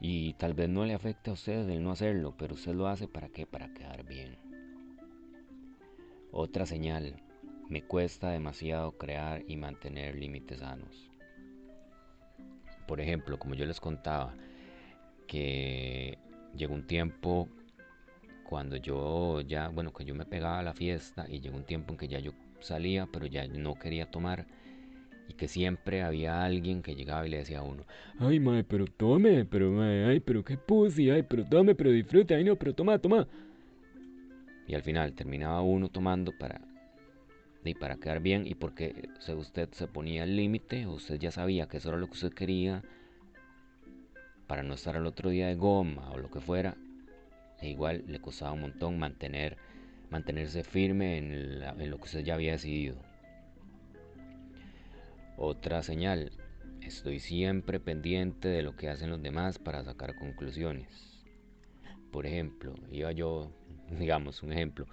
Y 0.00 0.34
tal 0.34 0.54
vez 0.54 0.68
no 0.68 0.86
le 0.86 0.94
afecte 0.94 1.30
a 1.30 1.32
usted 1.32 1.68
el 1.68 1.82
no 1.82 1.90
hacerlo, 1.90 2.36
pero 2.38 2.54
usted 2.54 2.72
lo 2.72 2.86
hace 2.86 3.08
para 3.08 3.30
qué? 3.30 3.46
Para 3.46 3.74
quedar 3.74 4.04
bien. 4.04 4.36
Otra 6.30 6.66
señal. 6.66 7.20
Me 7.72 7.80
cuesta 7.80 8.28
demasiado 8.28 8.98
crear 8.98 9.44
y 9.48 9.56
mantener 9.56 10.14
límites 10.14 10.58
sanos. 10.58 11.10
Por 12.86 13.00
ejemplo, 13.00 13.38
como 13.38 13.54
yo 13.54 13.64
les 13.64 13.80
contaba, 13.80 14.34
que 15.26 16.18
llegó 16.54 16.74
un 16.74 16.86
tiempo 16.86 17.48
cuando 18.44 18.76
yo 18.76 19.40
ya, 19.40 19.68
bueno, 19.68 19.90
que 19.90 20.04
yo 20.04 20.14
me 20.14 20.26
pegaba 20.26 20.58
a 20.58 20.62
la 20.62 20.74
fiesta 20.74 21.24
y 21.26 21.40
llegó 21.40 21.56
un 21.56 21.64
tiempo 21.64 21.92
en 21.92 21.96
que 21.96 22.08
ya 22.08 22.18
yo 22.18 22.32
salía, 22.60 23.08
pero 23.10 23.24
ya 23.24 23.46
no 23.46 23.74
quería 23.76 24.10
tomar. 24.10 24.44
Y 25.30 25.32
que 25.32 25.48
siempre 25.48 26.02
había 26.02 26.44
alguien 26.44 26.82
que 26.82 26.94
llegaba 26.94 27.26
y 27.26 27.30
le 27.30 27.38
decía 27.38 27.60
a 27.60 27.62
uno, 27.62 27.86
ay, 28.18 28.38
mae, 28.38 28.64
pero 28.64 28.84
tome, 28.84 29.46
pero 29.46 29.70
mae, 29.70 30.04
ay, 30.04 30.20
pero 30.20 30.44
qué 30.44 30.58
pussy, 30.58 31.08
ay, 31.08 31.22
pero 31.22 31.46
tome, 31.46 31.74
pero 31.74 31.90
disfrute, 31.90 32.34
ay, 32.34 32.44
no, 32.44 32.54
pero 32.54 32.74
toma, 32.74 32.98
toma. 32.98 33.26
Y 34.66 34.74
al 34.74 34.82
final 34.82 35.14
terminaba 35.14 35.62
uno 35.62 35.88
tomando 35.88 36.36
para, 36.38 36.60
y 37.64 37.74
para 37.74 37.96
quedar 37.96 38.20
bien 38.20 38.46
y 38.46 38.54
porque 38.54 39.08
usted 39.36 39.68
se 39.72 39.86
ponía 39.86 40.24
el 40.24 40.36
límite, 40.36 40.86
usted 40.86 41.18
ya 41.18 41.30
sabía 41.30 41.68
que 41.68 41.76
eso 41.76 41.90
era 41.90 41.98
lo 41.98 42.06
que 42.06 42.14
usted 42.14 42.32
quería, 42.32 42.82
para 44.46 44.62
no 44.62 44.74
estar 44.74 44.96
al 44.96 45.06
otro 45.06 45.30
día 45.30 45.46
de 45.46 45.54
goma 45.54 46.10
o 46.10 46.18
lo 46.18 46.30
que 46.30 46.40
fuera, 46.40 46.76
e 47.60 47.70
igual 47.70 48.04
le 48.06 48.20
costaba 48.20 48.52
un 48.52 48.62
montón 48.62 48.98
mantener 48.98 49.56
mantenerse 50.12 50.62
firme 50.62 51.16
en, 51.16 51.90
lo 51.90 51.96
que 51.96 52.04
usted 52.04 52.22
ya 52.22 52.34
había 52.34 52.52
decidido. 52.52 52.96
Otra 55.38 55.82
señal, 55.82 56.32
estoy 56.82 57.18
siempre 57.18 57.80
pendiente 57.80 58.48
de 58.48 58.62
lo 58.62 58.76
que 58.76 58.90
hacen 58.90 59.08
los 59.08 59.22
demás 59.22 59.58
para 59.58 59.82
sacar 59.82 60.14
conclusiones. 60.16 61.24
Por 62.10 62.26
ejemplo, 62.26 62.74
iba 62.90 63.10
yo, 63.12 63.50
digamos 63.98 64.42
un 64.42 64.52
ejemplo, 64.52 64.86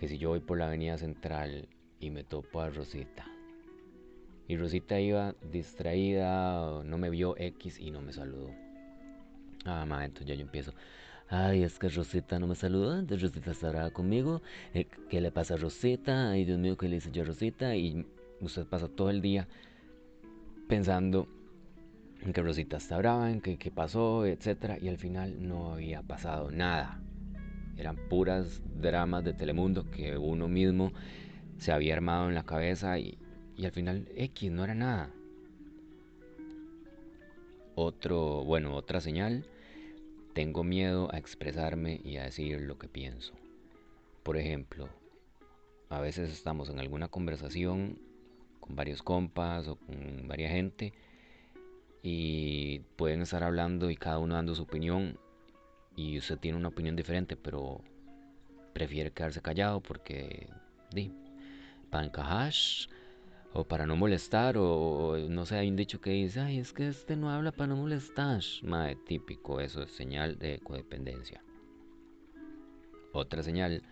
que 0.00 0.08
si 0.08 0.18
yo 0.18 0.30
voy 0.30 0.40
por 0.40 0.58
la 0.58 0.66
avenida 0.66 0.98
central 0.98 1.68
y 2.00 2.10
me 2.10 2.24
topo 2.24 2.60
a 2.60 2.70
Rosita, 2.70 3.26
y 4.48 4.56
Rosita 4.56 4.98
iba 5.00 5.34
distraída, 5.52 6.82
no 6.82 6.98
me 6.98 7.10
vio 7.10 7.36
X 7.38 7.78
y 7.78 7.90
no 7.90 8.00
me 8.00 8.12
saludó. 8.12 8.50
Ah, 9.64 9.84
ma, 9.86 10.04
entonces 10.04 10.26
ya 10.26 10.34
yo 10.34 10.42
empiezo, 10.42 10.72
Ay, 11.32 11.62
es 11.62 11.78
que 11.78 11.88
Rosita 11.88 12.40
no 12.40 12.48
me 12.48 12.56
saludó, 12.56 12.98
entonces 12.98 13.28
Rosita 13.28 13.52
estará 13.52 13.88
conmigo. 13.92 14.42
Eh, 14.74 14.88
¿Qué 15.08 15.20
le 15.20 15.30
pasa 15.30 15.54
a 15.54 15.56
Rosita? 15.58 16.32
Ay, 16.32 16.44
Dios 16.44 16.58
mío, 16.58 16.76
¿qué 16.76 16.88
le 16.88 16.96
hice 16.96 17.12
yo 17.12 17.22
a 17.22 17.26
Rosita? 17.26 17.76
Y 17.76 18.04
usted 18.40 18.66
pasa 18.66 18.88
todo 18.88 19.10
el 19.10 19.20
día 19.20 19.46
pensando 20.66 21.28
en 22.22 22.32
que 22.32 22.42
Rosita 22.42 22.78
está 22.78 22.98
brava, 22.98 23.30
en 23.30 23.40
que 23.40 23.58
qué 23.58 23.70
pasó, 23.70 24.26
etcétera, 24.26 24.76
y 24.80 24.88
al 24.88 24.98
final 24.98 25.46
no 25.46 25.74
había 25.74 26.02
pasado 26.02 26.50
nada. 26.50 27.00
Eran 27.76 27.96
puras 28.08 28.60
dramas 28.80 29.22
de 29.22 29.32
Telemundo 29.32 29.88
que 29.88 30.18
uno 30.18 30.48
mismo 30.48 30.92
se 31.60 31.72
había 31.72 31.94
armado 31.94 32.28
en 32.28 32.34
la 32.34 32.44
cabeza 32.44 32.98
y, 32.98 33.18
y 33.56 33.66
al 33.66 33.72
final 33.72 34.08
X 34.16 34.50
no 34.50 34.64
era 34.64 34.74
nada. 34.74 35.10
Otro, 37.74 38.42
bueno, 38.44 38.74
otra 38.74 39.00
señal 39.00 39.44
tengo 40.32 40.64
miedo 40.64 41.12
a 41.12 41.18
expresarme 41.18 42.00
y 42.02 42.16
a 42.16 42.24
decir 42.24 42.62
lo 42.62 42.78
que 42.78 42.88
pienso. 42.88 43.34
Por 44.22 44.38
ejemplo, 44.38 44.88
a 45.90 46.00
veces 46.00 46.30
estamos 46.30 46.70
en 46.70 46.78
alguna 46.78 47.08
conversación 47.08 47.98
con 48.60 48.74
varios 48.74 49.02
compas 49.02 49.68
o 49.68 49.76
con 49.76 50.28
varias 50.28 50.52
gente 50.52 50.94
y 52.02 52.78
pueden 52.96 53.20
estar 53.20 53.42
hablando 53.42 53.90
y 53.90 53.96
cada 53.96 54.18
uno 54.18 54.34
dando 54.34 54.54
su 54.54 54.62
opinión 54.62 55.18
y 55.94 56.16
usted 56.16 56.38
tiene 56.38 56.56
una 56.56 56.68
opinión 56.68 56.96
diferente 56.96 57.36
pero 57.36 57.82
prefiere 58.72 59.10
quedarse 59.10 59.42
callado 59.42 59.82
porque 59.82 60.48
di, 60.90 61.12
para 61.90 62.06
encajar 62.06 62.52
o 63.52 63.64
para 63.64 63.86
no 63.86 63.96
molestar, 63.96 64.56
o, 64.56 65.16
no 65.28 65.44
sé, 65.44 65.56
hay 65.56 65.68
un 65.68 65.76
dicho 65.76 66.00
que 66.00 66.10
dice, 66.10 66.40
ay, 66.40 66.58
es 66.58 66.72
que 66.72 66.88
este 66.88 67.16
no 67.16 67.30
habla 67.30 67.50
para 67.50 67.68
no 67.68 67.76
molestar. 67.76 68.40
Madre, 68.62 68.96
típico, 69.06 69.60
eso 69.60 69.82
es 69.82 69.90
señal 69.90 70.38
de 70.38 70.60
codependencia. 70.60 71.42
Otra 73.12 73.42
señal, 73.42 73.82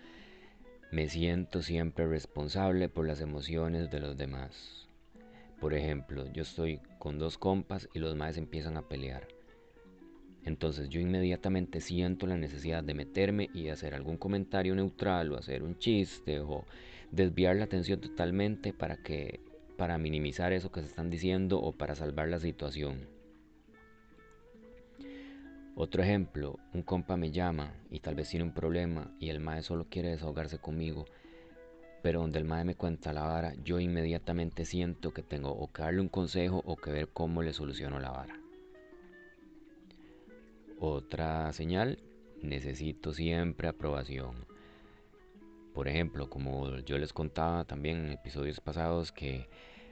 me 0.92 1.08
siento 1.08 1.60
siempre 1.62 2.06
responsable 2.06 2.88
por 2.88 3.06
las 3.06 3.20
emociones 3.20 3.90
de 3.90 4.00
los 4.00 4.16
demás. 4.16 4.88
Por 5.60 5.74
ejemplo, 5.74 6.24
yo 6.32 6.42
estoy 6.42 6.80
con 7.00 7.18
dos 7.18 7.36
compas 7.36 7.88
y 7.92 7.98
los 7.98 8.12
demás 8.12 8.36
empiezan 8.36 8.76
a 8.76 8.82
pelear. 8.82 9.26
Entonces 10.44 10.88
yo 10.88 11.00
inmediatamente 11.00 11.80
siento 11.80 12.26
la 12.26 12.36
necesidad 12.36 12.84
de 12.84 12.94
meterme 12.94 13.50
y 13.52 13.68
hacer 13.68 13.92
algún 13.92 14.16
comentario 14.16 14.74
neutral 14.74 15.32
o 15.32 15.36
hacer 15.36 15.62
un 15.62 15.78
chiste 15.78 16.40
o 16.40 16.64
desviar 17.10 17.56
la 17.56 17.64
atención 17.64 18.00
totalmente 18.00 18.72
para 18.72 18.96
que 18.96 19.40
para 19.76 19.96
minimizar 19.96 20.52
eso 20.52 20.72
que 20.72 20.80
se 20.80 20.86
están 20.86 21.08
diciendo 21.08 21.60
o 21.60 21.72
para 21.72 21.94
salvar 21.94 22.28
la 22.28 22.40
situación. 22.40 23.06
Otro 25.76 26.02
ejemplo, 26.02 26.58
un 26.74 26.82
compa 26.82 27.16
me 27.16 27.30
llama 27.30 27.72
y 27.88 28.00
tal 28.00 28.16
vez 28.16 28.28
tiene 28.28 28.44
un 28.44 28.52
problema 28.52 29.12
y 29.20 29.28
el 29.28 29.38
mae 29.38 29.62
solo 29.62 29.86
quiere 29.88 30.10
desahogarse 30.10 30.58
conmigo, 30.58 31.04
pero 32.02 32.20
donde 32.20 32.40
el 32.40 32.44
mae 32.44 32.64
me 32.64 32.74
cuenta 32.74 33.12
la 33.12 33.22
vara, 33.22 33.54
yo 33.62 33.78
inmediatamente 33.78 34.64
siento 34.64 35.12
que 35.12 35.22
tengo 35.22 35.52
o 35.52 35.72
que 35.72 35.82
darle 35.82 36.00
un 36.00 36.08
consejo 36.08 36.60
o 36.66 36.74
que 36.74 36.90
ver 36.90 37.08
cómo 37.10 37.42
le 37.42 37.52
soluciono 37.52 38.00
la 38.00 38.10
vara. 38.10 38.40
Otra 40.80 41.52
señal, 41.52 42.00
necesito 42.42 43.12
siempre 43.14 43.68
aprobación. 43.68 44.34
Por 45.78 45.86
ejemplo, 45.86 46.28
como 46.28 46.76
yo 46.80 46.98
les 46.98 47.12
contaba 47.12 47.64
también 47.64 47.98
en 47.98 48.10
episodios 48.10 48.58
pasados 48.58 49.12
que 49.12 49.48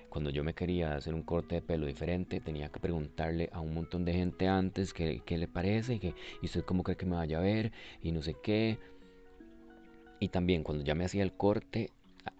cuando 0.08 0.30
yo 0.30 0.42
me 0.42 0.52
quería 0.52 0.96
hacer 0.96 1.14
un 1.14 1.22
corte 1.22 1.54
de 1.54 1.62
pelo 1.62 1.86
diferente, 1.86 2.40
tenía 2.40 2.70
que 2.70 2.80
preguntarle 2.80 3.50
a 3.52 3.60
un 3.60 3.72
montón 3.72 4.04
de 4.04 4.12
gente 4.12 4.48
antes 4.48 4.92
qué, 4.92 5.22
le 5.28 5.46
parece, 5.46 6.00
que, 6.00 6.12
y 6.42 6.46
usted 6.46 6.64
cómo 6.64 6.82
cree 6.82 6.96
que 6.96 7.06
me 7.06 7.14
vaya 7.14 7.38
a 7.38 7.40
ver, 7.40 7.70
y 8.02 8.10
no 8.10 8.20
sé 8.20 8.34
qué. 8.42 8.80
Y 10.18 10.30
también 10.30 10.64
cuando 10.64 10.82
ya 10.82 10.96
me 10.96 11.04
hacía 11.04 11.22
el 11.22 11.34
corte, 11.34 11.92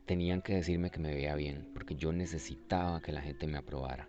tenían 0.07 0.43
que 0.43 0.57
decirme 0.57 0.91
que 0.91 0.99
me 0.99 1.15
veía 1.15 1.37
bien, 1.37 1.71
porque 1.73 1.95
yo 1.95 2.13
necesitaba 2.13 3.01
que 3.01 3.13
la 3.13 3.21
gente 3.21 3.47
me 3.47 3.59
aprobara. 3.59 4.09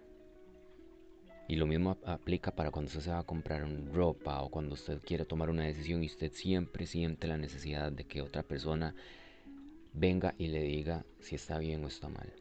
Y 1.48 1.58
lo 1.58 1.68
mismo 1.68 1.96
aplica 2.08 2.56
para 2.56 2.72
cuando 2.72 2.88
usted 2.88 3.02
se 3.02 3.12
va 3.12 3.20
a 3.20 3.24
comprar 3.24 3.70
ropa 3.94 4.42
o 4.42 4.50
cuando 4.50 4.74
usted 4.74 5.00
quiere 5.00 5.26
tomar 5.26 5.52
una 5.52 5.66
decisión 5.66 6.02
y 6.02 6.08
usted 6.08 6.32
siempre 6.32 6.88
siente 6.88 7.28
la 7.28 7.38
necesidad 7.38 7.92
de 7.92 8.06
que 8.06 8.24
otra 8.24 8.42
persona 8.42 8.96
venga 9.98 10.36
y 10.38 10.48
le 10.48 10.62
diga 10.62 11.06
si 11.20 11.36
está 11.36 11.58
bien 11.58 11.84
o 11.84 11.88
está 11.88 12.08
mal. 12.08 12.32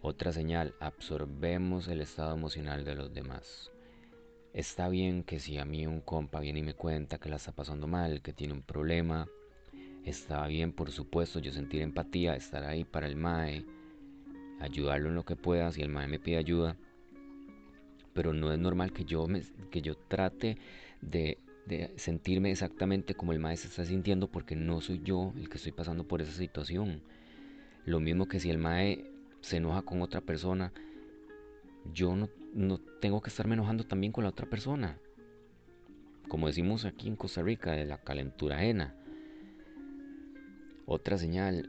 Otra 0.00 0.32
señal, 0.32 0.74
absorbemos 0.80 1.88
el 1.88 2.00
estado 2.00 2.34
emocional 2.34 2.84
de 2.84 2.94
los 2.94 3.12
demás. 3.12 3.70
Está 4.52 4.88
bien 4.88 5.22
que 5.22 5.38
si 5.38 5.58
a 5.58 5.64
mí 5.64 5.86
un 5.86 6.00
compa 6.00 6.40
viene 6.40 6.60
y 6.60 6.62
me 6.62 6.74
cuenta 6.74 7.18
que 7.18 7.28
la 7.28 7.36
está 7.36 7.52
pasando 7.52 7.86
mal, 7.86 8.20
que 8.20 8.32
tiene 8.32 8.52
un 8.52 8.62
problema, 8.62 9.28
está 10.04 10.46
bien, 10.46 10.72
por 10.72 10.90
supuesto, 10.90 11.38
yo 11.38 11.52
sentir 11.52 11.82
empatía, 11.82 12.34
estar 12.34 12.64
ahí 12.64 12.84
para 12.84 13.06
el 13.06 13.16
MAE, 13.16 13.64
ayudarlo 14.60 15.08
en 15.08 15.14
lo 15.14 15.24
que 15.24 15.36
pueda 15.36 15.72
si 15.72 15.82
el 15.82 15.88
MAE 15.88 16.08
me 16.08 16.18
pide 16.18 16.36
ayuda. 16.36 16.76
Pero 18.12 18.32
no 18.32 18.52
es 18.52 18.58
normal 18.58 18.92
que 18.92 19.04
yo, 19.04 19.26
me, 19.26 19.42
que 19.70 19.80
yo 19.80 19.96
trate 19.96 20.58
de, 21.00 21.38
de 21.66 21.92
sentirme 21.96 22.50
exactamente 22.50 23.14
como 23.14 23.32
el 23.32 23.38
MAE 23.38 23.56
se 23.56 23.68
está 23.68 23.84
sintiendo 23.84 24.28
porque 24.28 24.56
no 24.56 24.80
soy 24.80 25.00
yo 25.04 25.32
el 25.36 25.48
que 25.48 25.58
estoy 25.58 25.72
pasando 25.72 26.06
por 26.06 26.20
esa 26.22 26.32
situación. 26.32 27.02
Lo 27.84 28.00
mismo 28.00 28.26
que 28.26 28.40
si 28.40 28.50
el 28.50 28.58
MAE 28.58 29.10
se 29.40 29.58
enoja 29.58 29.82
con 29.82 30.02
otra 30.02 30.20
persona, 30.20 30.72
yo 31.92 32.16
no, 32.16 32.28
no 32.54 32.78
tengo 32.78 33.20
que 33.20 33.30
estarme 33.30 33.54
enojando 33.54 33.84
también 33.84 34.12
con 34.12 34.24
la 34.24 34.30
otra 34.30 34.48
persona. 34.48 34.98
Como 36.28 36.46
decimos 36.46 36.84
aquí 36.84 37.08
en 37.08 37.16
Costa 37.16 37.42
Rica, 37.42 37.72
de 37.72 37.84
la 37.84 37.98
calentura 37.98 38.56
ajena. 38.56 38.94
Otra 40.86 41.18
señal, 41.18 41.68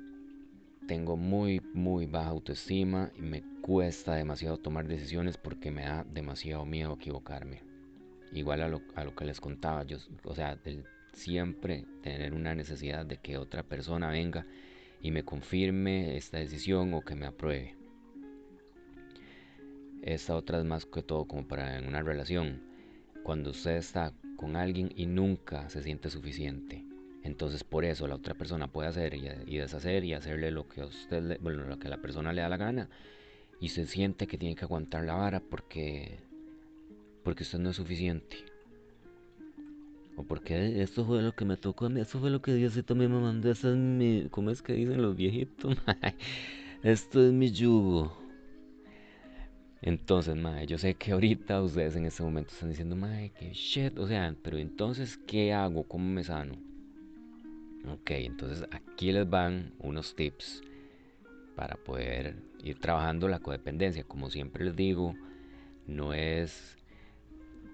tengo 0.88 1.18
muy, 1.18 1.60
muy 1.74 2.06
baja 2.06 2.30
autoestima 2.30 3.12
y 3.16 3.22
me 3.22 3.44
cuesta 3.62 4.16
demasiado 4.16 4.58
tomar 4.58 4.88
decisiones 4.88 5.38
porque 5.38 5.72
me 5.72 5.84
da 5.84 6.04
demasiado 6.04 6.66
miedo 6.66 6.94
equivocarme. 6.94 7.73
Igual 8.34 8.62
a 8.62 8.68
lo, 8.68 8.82
a 8.96 9.04
lo 9.04 9.16
que 9.16 9.26
les 9.26 9.40
contaba, 9.40 9.84
yo, 9.84 9.98
o 10.24 10.36
sea, 10.36 10.58
siempre 11.14 11.86
tener 12.02 12.34
una 12.34 12.56
necesidad 12.56 13.06
de 13.06 13.18
que 13.18 13.38
otra 13.38 13.64
persona 13.64 14.10
venga 14.10 14.46
y 15.02 15.12
me 15.12 15.24
confirme 15.24 16.18
esta 16.18 16.38
decisión 16.40 16.94
o 16.94 17.02
que 17.02 17.16
me 17.16 17.26
apruebe. 17.26 17.76
Esta 20.02 20.36
otra 20.36 20.60
es 20.60 20.66
más 20.66 20.86
que 20.86 21.04
todo 21.04 21.26
como 21.26 21.48
para 21.48 21.78
en 21.78 21.88
una 21.88 22.02
relación. 22.02 22.62
Cuando 23.24 23.52
usted 23.52 23.78
está 23.78 24.14
con 24.36 24.56
alguien 24.56 24.92
y 24.96 25.06
nunca 25.06 25.70
se 25.70 25.82
siente 25.84 26.10
suficiente 26.10 26.84
entonces 27.24 27.64
por 27.64 27.86
eso 27.86 28.06
la 28.08 28.16
otra 28.16 28.34
persona 28.34 28.68
puede 28.68 28.90
hacer 28.90 29.14
y, 29.14 29.58
deshacer 29.58 30.04
y 30.04 30.14
hacerle 30.14 30.52
lo 30.52 30.68
que 30.68 30.82
a 30.82 30.86
usted, 30.86 31.40
bueno, 31.40 31.64
lo 31.64 31.80
que 31.80 31.88
a 31.88 31.90
la 31.90 32.02
persona 32.02 32.34
le 32.34 32.42
da 32.42 32.50
la 32.50 32.58
gana 32.58 32.90
y 33.62 33.70
se 33.70 33.86
siente 33.86 34.28
que 34.28 34.38
tiene 34.38 34.56
que 34.56 34.66
aguantar 34.66 35.06
la 35.06 35.16
vara 35.16 35.40
porque 35.40 36.20
porque 37.24 37.44
usted 37.44 37.60
no 37.60 37.70
es 37.70 37.76
suficiente. 37.76 38.38
O 40.16 40.24
porque 40.24 40.82
esto 40.82 41.06
fue 41.06 41.22
lo 41.22 41.34
que 41.36 41.46
me 41.46 41.58
tocó 41.58 41.86
a 41.86 41.90
mí, 41.90 42.00
esto 42.00 42.20
fue 42.20 42.30
lo 42.30 42.42
que 42.42 42.54
Dios 42.54 42.80
también 42.86 43.12
me 43.12 43.20
mandó, 43.20 43.50
es 43.50 43.64
mi, 43.64 44.28
¿cómo 44.30 44.52
es 44.52 44.62
que 44.62 44.74
dicen 44.74 45.02
los 45.02 45.16
viejitos? 45.16 45.76
esto 46.84 47.26
es 47.26 47.34
mi 47.34 47.52
yugo. 47.52 48.16
Entonces, 49.82 50.36
madre, 50.36 50.66
yo 50.68 50.78
sé 50.78 50.94
que 50.94 51.12
ahorita 51.12 51.62
ustedes 51.62 51.96
en 51.96 52.06
este 52.06 52.24
momento 52.24 52.52
están 52.54 52.70
diciendo, 52.70 52.96
madre, 52.96 53.32
que 53.38 53.52
shit, 53.54 53.98
o 53.98 54.08
sea, 54.08 54.34
pero 54.42 54.58
entonces, 54.58 55.18
¿qué 55.18 55.52
hago? 55.52 55.84
¿Cómo 55.84 56.08
me 56.08 56.24
sano? 56.24 56.56
Ok, 57.92 58.12
entonces 58.12 58.66
aquí 58.72 59.12
les 59.12 59.30
van 59.30 59.74
unos 59.80 60.16
tips 60.16 60.62
para 61.56 61.76
poder 61.76 62.36
ir 62.64 62.80
trabajando 62.80 63.28
la 63.28 63.40
codependencia. 63.40 64.06
Como 64.06 64.30
siempre 64.30 64.64
les 64.64 64.76
digo, 64.76 65.16
no 65.86 66.14
es 66.14 66.78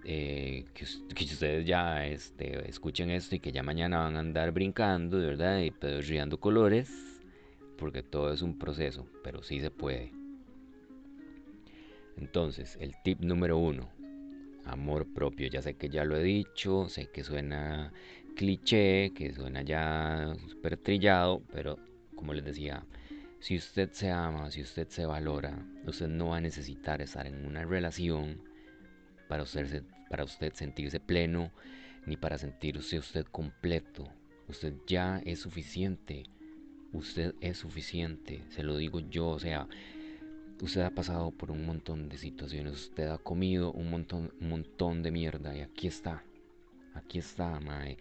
eh, 0.06 0.66
que, 0.74 0.84
ustedes 1.24 1.66
ya 1.66 2.06
este, 2.06 2.70
escuchen 2.70 3.10
esto 3.10 3.36
y 3.36 3.40
que 3.40 3.52
ya 3.52 3.64
mañana 3.64 4.00
van 4.00 4.16
a 4.16 4.20
andar 4.20 4.52
brincando, 4.52 5.20
de 5.20 5.28
verdad, 5.28 5.60
y 5.60 5.72
riendo 6.02 6.40
colores, 6.40 7.22
porque 7.78 8.04
todo 8.04 8.34
es 8.34 8.42
un 8.42 8.58
proceso, 8.58 9.08
pero 9.24 9.44
sí 9.44 9.60
se 9.60 9.72
puede. 9.72 10.12
Entonces, 12.18 12.78
el 12.82 12.96
tip 13.04 13.22
número 13.22 13.58
uno, 13.58 13.90
amor 14.66 15.06
propio. 15.08 15.48
Ya 15.48 15.62
sé 15.62 15.76
que 15.76 15.90
ya 15.90 16.04
lo 16.06 16.18
he 16.18 16.24
dicho, 16.24 16.90
sé 16.90 17.08
que 17.08 17.24
suena 17.24 17.94
cliché, 18.36 19.12
que 19.14 19.34
suena 19.34 19.62
ya 19.62 20.36
súper 20.48 20.78
trillado, 20.78 21.42
pero 21.52 21.78
como 22.16 22.34
les 22.34 22.46
decía, 22.46 22.86
si 23.40 23.56
usted 23.56 23.92
se 23.92 24.12
ama, 24.12 24.52
si 24.52 24.62
usted 24.62 24.88
se 24.90 25.06
valora, 25.06 25.66
usted 25.86 26.08
no 26.08 26.30
va 26.30 26.38
a 26.38 26.42
necesitar 26.42 27.02
estar 27.02 27.26
en 27.26 27.46
una 27.46 27.64
relación 27.64 28.49
para 29.30 29.44
usted, 29.44 29.84
para 30.10 30.26
usted 30.26 30.54
sentirse 30.54 31.00
pleno, 31.00 31.52
ni 32.06 32.18
para 32.18 32.40
sentirse 32.40 32.98
usted 32.98 33.26
completo. 33.28 34.10
Usted 34.48 34.74
ya 34.88 35.22
es 35.24 35.40
suficiente. 35.40 36.24
Usted 36.92 37.36
es 37.40 37.60
suficiente. 37.60 38.42
Se 38.50 38.64
lo 38.64 38.76
digo 38.76 39.00
yo. 39.00 39.30
O 39.30 39.40
sea, 39.40 39.68
usted 40.60 40.82
ha 40.82 40.90
pasado 40.90 41.30
por 41.30 41.52
un 41.52 41.64
montón 41.64 42.10
de 42.10 42.18
situaciones. 42.18 42.74
Usted 42.74 43.08
ha 43.08 43.20
comido 43.20 43.72
un 43.72 43.92
montón, 43.92 44.34
un 44.42 44.50
montón 44.50 45.04
de 45.04 45.12
mierda. 45.12 45.56
Y 45.56 45.62
aquí 45.62 45.88
está. 45.88 46.24
Aquí 46.96 47.20
está, 47.20 47.60
mae. 47.60 47.98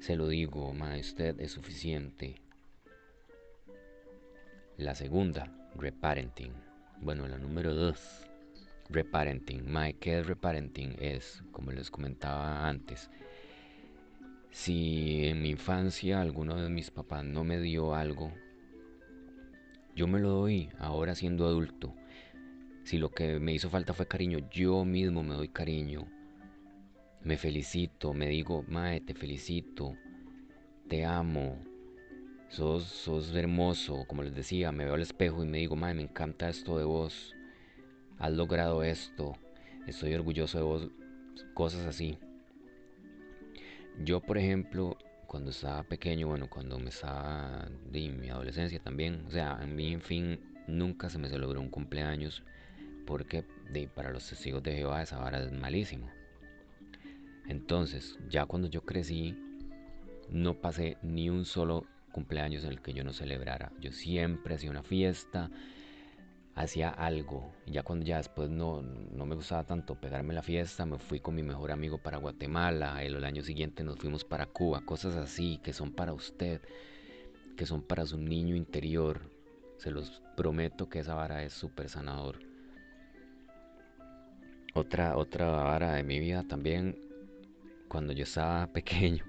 Se 0.00 0.16
lo 0.16 0.26
digo, 0.26 0.74
ma, 0.74 0.98
usted 0.98 1.40
es 1.40 1.52
suficiente. 1.52 2.42
La 4.76 4.96
segunda, 4.96 5.56
reparenting. 5.76 6.52
Bueno, 7.00 7.28
la 7.28 7.38
número 7.38 7.74
dos, 7.74 8.26
reparenting. 8.88 9.70
Ma, 9.70 9.92
¿qué 9.92 10.18
es 10.20 10.26
reparenting? 10.26 10.96
Es, 10.98 11.42
como 11.52 11.72
les 11.72 11.90
comentaba 11.90 12.68
antes, 12.68 13.10
si 14.50 15.26
en 15.26 15.42
mi 15.42 15.50
infancia 15.50 16.20
alguno 16.20 16.56
de 16.56 16.68
mis 16.68 16.90
papás 16.90 17.24
no 17.24 17.44
me 17.44 17.58
dio 17.58 17.94
algo, 17.94 18.32
yo 19.96 20.06
me 20.06 20.20
lo 20.20 20.30
doy 20.30 20.70
ahora 20.78 21.14
siendo 21.14 21.46
adulto. 21.46 21.94
Si 22.84 22.98
lo 22.98 23.10
que 23.10 23.40
me 23.40 23.54
hizo 23.54 23.70
falta 23.70 23.94
fue 23.94 24.06
cariño, 24.06 24.38
yo 24.50 24.84
mismo 24.84 25.22
me 25.22 25.34
doy 25.34 25.48
cariño 25.48 26.06
me 27.24 27.38
felicito, 27.38 28.12
me 28.12 28.28
digo, 28.28 28.64
Mae, 28.68 29.00
te 29.00 29.14
felicito, 29.14 29.96
te 30.88 31.06
amo, 31.06 31.58
sos, 32.48 32.84
sos 32.84 33.34
hermoso, 33.34 34.04
como 34.06 34.22
les 34.22 34.34
decía, 34.34 34.72
me 34.72 34.84
veo 34.84 34.94
al 34.94 35.00
espejo 35.00 35.42
y 35.42 35.46
me 35.46 35.58
digo, 35.58 35.74
Mae, 35.74 35.94
me 35.94 36.02
encanta 36.02 36.50
esto 36.50 36.76
de 36.76 36.84
vos, 36.84 37.33
has 38.24 38.32
logrado 38.32 38.82
esto, 38.82 39.36
estoy 39.86 40.14
orgulloso 40.14 40.56
de 40.56 40.64
vos, 40.64 40.90
cosas 41.52 41.84
así. 41.84 42.18
Yo, 44.02 44.20
por 44.20 44.38
ejemplo, 44.38 44.96
cuando 45.26 45.50
estaba 45.50 45.82
pequeño, 45.82 46.28
bueno, 46.28 46.48
cuando 46.48 46.78
me 46.78 46.88
estaba 46.88 47.68
de 47.90 48.08
mi 48.08 48.30
adolescencia 48.30 48.80
también, 48.80 49.26
o 49.26 49.30
sea, 49.30 49.56
a 49.56 49.66
mí, 49.66 49.92
en 49.92 50.00
fin, 50.00 50.40
nunca 50.66 51.10
se 51.10 51.18
me 51.18 51.28
celebró 51.28 51.60
un 51.60 51.68
cumpleaños 51.68 52.42
porque 53.06 53.44
de, 53.70 53.88
para 53.88 54.10
los 54.10 54.26
testigos 54.26 54.62
de 54.62 54.74
Jehová 54.74 55.02
esa 55.02 55.18
vara 55.18 55.42
es 55.42 55.52
malísimo. 55.52 56.08
Entonces, 57.46 58.18
ya 58.30 58.46
cuando 58.46 58.68
yo 58.68 58.86
crecí, 58.86 59.36
no 60.30 60.62
pasé 60.62 60.96
ni 61.02 61.28
un 61.28 61.44
solo 61.44 61.84
cumpleaños 62.10 62.64
en 62.64 62.70
el 62.70 62.80
que 62.80 62.94
yo 62.94 63.04
no 63.04 63.12
celebrara. 63.12 63.70
Yo 63.80 63.92
siempre 63.92 64.54
hacía 64.54 64.70
una 64.70 64.82
fiesta, 64.82 65.50
hacía 66.54 66.88
algo. 66.90 67.52
Ya 67.66 67.82
cuando 67.82 68.04
ya 68.04 68.18
después 68.18 68.50
no, 68.50 68.82
no 68.82 69.26
me 69.26 69.34
gustaba 69.34 69.64
tanto 69.64 69.94
pegarme 70.00 70.34
la 70.34 70.42
fiesta, 70.42 70.86
me 70.86 70.98
fui 70.98 71.20
con 71.20 71.34
mi 71.34 71.42
mejor 71.42 71.72
amigo 71.72 71.98
para 71.98 72.18
Guatemala. 72.18 73.02
El, 73.02 73.16
el 73.16 73.24
año 73.24 73.42
siguiente 73.42 73.84
nos 73.84 73.98
fuimos 73.98 74.24
para 74.24 74.46
Cuba. 74.46 74.82
Cosas 74.84 75.16
así 75.16 75.58
que 75.62 75.72
son 75.72 75.92
para 75.92 76.12
usted, 76.12 76.60
que 77.56 77.66
son 77.66 77.82
para 77.82 78.06
su 78.06 78.18
niño 78.18 78.54
interior. 78.56 79.20
Se 79.78 79.90
los 79.90 80.22
prometo 80.36 80.88
que 80.88 81.00
esa 81.00 81.14
vara 81.14 81.42
es 81.42 81.52
súper 81.52 81.88
sanador. 81.88 82.38
Otra, 84.74 85.16
otra 85.16 85.46
vara 85.50 85.92
de 85.94 86.02
mi 86.02 86.18
vida 86.18 86.42
también 86.42 86.98
cuando 87.88 88.12
yo 88.12 88.24
estaba 88.24 88.66
pequeño. 88.72 89.24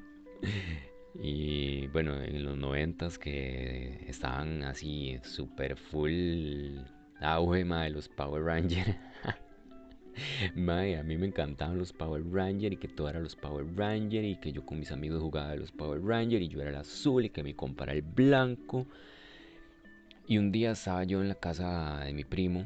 Y 1.16 1.88
bueno, 1.88 2.22
en 2.22 2.44
los 2.44 2.58
noventas 2.58 3.18
que 3.18 4.06
estaban 4.08 4.64
así 4.64 5.18
super 5.24 5.78
full 5.78 6.80
auge 7.22 7.64
de 7.64 7.90
los 7.90 8.10
Power 8.10 8.44
Rangers. 8.44 8.96
Mae, 10.56 10.98
a 10.98 11.04
mí 11.04 11.18
me 11.18 11.28
encantaban 11.28 11.78
los 11.78 11.92
Power 11.92 12.24
Rangers 12.32 12.74
y 12.74 12.78
que 12.78 12.88
todo 12.88 13.10
era 13.10 13.20
los 13.20 13.36
Power 13.36 13.66
Rangers 13.76 14.26
y 14.26 14.36
que 14.38 14.52
yo 14.52 14.66
con 14.66 14.80
mis 14.80 14.92
amigos 14.92 15.22
jugaba 15.22 15.52
de 15.52 15.58
los 15.58 15.72
Power 15.72 16.02
Rangers 16.02 16.44
y 16.44 16.48
yo 16.48 16.62
era 16.62 16.70
el 16.70 16.76
azul 16.78 17.26
y 17.26 17.30
que 17.30 17.44
mi 17.44 17.54
compa 17.54 17.84
era 17.86 17.94
el 17.94 18.02
blanco. 18.02 18.88
Y 20.28 20.38
un 20.38 20.52
día 20.52 20.72
estaba 20.72 21.04
yo 21.04 21.22
en 21.22 21.28
la 21.28 21.36
casa 21.36 22.00
de 22.04 22.14
mi 22.14 22.24
primo, 22.24 22.66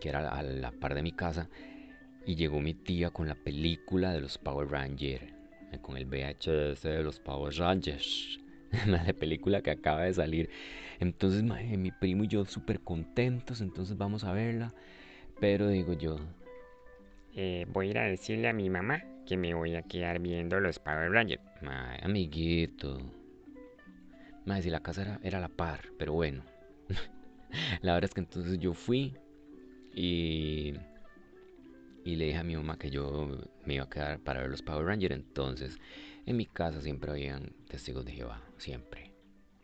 que 0.00 0.08
era 0.08 0.28
a 0.30 0.42
la 0.42 0.70
par 0.72 0.94
de 0.94 1.02
mi 1.02 1.12
casa, 1.12 1.48
y 2.24 2.36
llegó 2.36 2.60
mi 2.60 2.72
tía 2.72 3.10
con 3.10 3.28
la 3.28 3.34
película 3.34 4.12
de 4.12 4.22
los 4.22 4.38
Power 4.38 4.70
Rangers, 4.70 5.24
con 5.82 5.96
el 5.96 6.06
VHS 6.06 6.82
de 6.82 7.02
los 7.02 7.20
Power 7.20 7.54
Rangers, 7.54 8.38
la 8.86 9.04
película 9.12 9.62
que 9.62 9.70
acaba 9.70 10.02
de 10.02 10.14
salir. 10.14 10.50
Entonces, 11.00 11.42
mi 11.42 11.90
primo 11.90 12.24
y 12.24 12.28
yo 12.28 12.44
súper 12.44 12.80
contentos, 12.80 13.60
entonces 13.60 13.96
vamos 13.96 14.24
a 14.24 14.32
verla. 14.32 14.72
Pero 15.40 15.68
digo 15.68 15.92
yo, 15.94 16.18
eh, 17.34 17.66
voy 17.68 17.88
a 17.88 17.90
ir 17.90 17.98
a 17.98 18.04
decirle 18.04 18.48
a 18.48 18.52
mi 18.52 18.68
mamá 18.68 19.02
que 19.26 19.36
me 19.36 19.54
voy 19.54 19.74
a 19.74 19.82
quedar 19.82 20.18
viendo 20.18 20.60
los 20.60 20.78
Power 20.78 21.10
Rangers. 21.10 21.42
Amiguito. 22.02 23.00
Mae, 24.44 24.62
si 24.62 24.70
la 24.70 24.80
casa 24.80 25.02
era, 25.02 25.20
era 25.22 25.40
la 25.40 25.48
par, 25.48 25.80
pero 25.98 26.12
bueno. 26.12 26.42
la 27.82 27.94
verdad 27.94 28.10
es 28.10 28.14
que 28.14 28.20
entonces 28.20 28.58
yo 28.58 28.74
fui 28.74 29.16
y, 29.94 30.74
y 32.04 32.16
le 32.16 32.26
dije 32.26 32.38
a 32.38 32.44
mi 32.44 32.56
mamá 32.56 32.78
que 32.78 32.90
yo 32.90 33.38
me 33.64 33.74
iba 33.74 33.84
a 33.84 33.88
quedar 33.88 34.18
para 34.20 34.40
ver 34.40 34.50
los 34.50 34.62
Power 34.62 34.84
Rangers. 34.84 35.14
Entonces, 35.14 35.78
en 36.26 36.36
mi 36.36 36.46
casa 36.46 36.80
siempre 36.80 37.10
habían 37.10 37.52
testigos 37.68 38.04
de 38.04 38.12
Jehová, 38.12 38.42
siempre. 38.58 39.12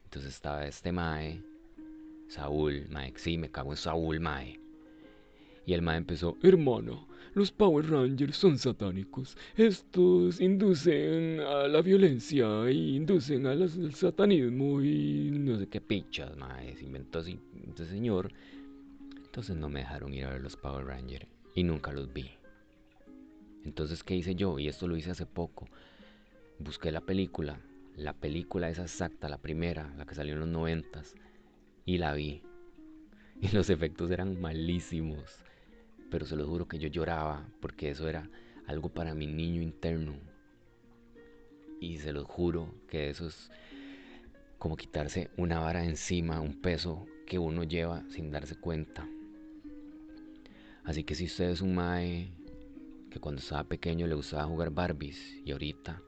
Entonces 0.04 0.34
estaba 0.34 0.66
este 0.66 0.92
Mae, 0.92 1.42
Saúl, 2.28 2.88
Mae, 2.90 3.12
sí, 3.16 3.38
me 3.38 3.50
cago 3.50 3.72
en 3.72 3.76
Saúl, 3.76 4.20
Mae. 4.20 4.60
Y 5.66 5.74
el 5.74 5.82
mae 5.82 5.98
empezó, 5.98 6.38
hermano, 6.42 7.06
los 7.34 7.52
Power 7.52 7.90
Rangers 7.90 8.36
son 8.36 8.56
satánicos. 8.56 9.36
Estos 9.54 10.40
inducen 10.40 11.40
a 11.40 11.68
la 11.68 11.82
violencia 11.82 12.70
y 12.70 12.96
inducen 12.96 13.46
al 13.46 13.92
satanismo 13.92 14.80
y 14.80 15.30
no 15.30 15.58
sé 15.58 15.68
qué 15.68 15.82
pichas, 15.82 16.34
mae. 16.38 16.74
Se 16.74 16.86
inventó 16.86 17.18
así 17.18 17.38
este 17.68 17.84
señor. 17.84 18.32
Entonces 19.26 19.56
no 19.56 19.68
me 19.68 19.80
dejaron 19.80 20.14
ir 20.14 20.24
a 20.24 20.30
ver 20.30 20.40
los 20.40 20.56
Power 20.56 20.86
Rangers 20.86 21.26
y 21.54 21.64
nunca 21.64 21.92
los 21.92 22.10
vi. 22.14 22.30
Entonces, 23.64 24.02
¿qué 24.02 24.16
hice 24.16 24.34
yo? 24.34 24.58
Y 24.58 24.68
esto 24.68 24.88
lo 24.88 24.96
hice 24.96 25.10
hace 25.10 25.26
poco. 25.26 25.68
Busqué 26.58 26.92
la 26.92 27.00
película. 27.00 27.60
La 27.96 28.12
película 28.12 28.68
es 28.68 28.78
exacta, 28.78 29.28
la 29.28 29.38
primera, 29.38 29.92
la 29.96 30.04
que 30.06 30.14
salió 30.14 30.34
en 30.34 30.40
los 30.40 30.48
noventas. 30.48 31.14
Y 31.84 31.98
la 31.98 32.12
vi. 32.14 32.42
Y 33.40 33.48
los 33.50 33.70
efectos 33.70 34.10
eran 34.10 34.40
malísimos 34.40 35.44
pero 36.10 36.26
se 36.26 36.36
lo 36.36 36.46
juro 36.46 36.68
que 36.68 36.78
yo 36.78 36.88
lloraba 36.88 37.46
porque 37.60 37.90
eso 37.90 38.08
era 38.08 38.28
algo 38.66 38.88
para 38.88 39.14
mi 39.14 39.26
niño 39.26 39.62
interno. 39.62 40.14
Y 41.80 41.98
se 41.98 42.12
lo 42.12 42.24
juro 42.24 42.74
que 42.88 43.10
eso 43.10 43.26
es 43.26 43.50
como 44.58 44.76
quitarse 44.76 45.30
una 45.36 45.60
vara 45.60 45.84
encima, 45.84 46.40
un 46.40 46.60
peso 46.60 47.06
que 47.26 47.38
uno 47.38 47.62
lleva 47.62 48.04
sin 48.10 48.30
darse 48.30 48.56
cuenta. 48.56 49.08
Así 50.84 51.04
que 51.04 51.14
si 51.14 51.26
usted 51.26 51.50
es 51.50 51.60
un 51.60 51.74
mae 51.74 52.32
que 53.10 53.20
cuando 53.20 53.40
estaba 53.40 53.64
pequeño 53.64 54.06
le 54.06 54.14
gustaba 54.14 54.44
jugar 54.44 54.70
Barbies 54.70 55.36
y 55.44 55.52
ahorita 55.52 56.02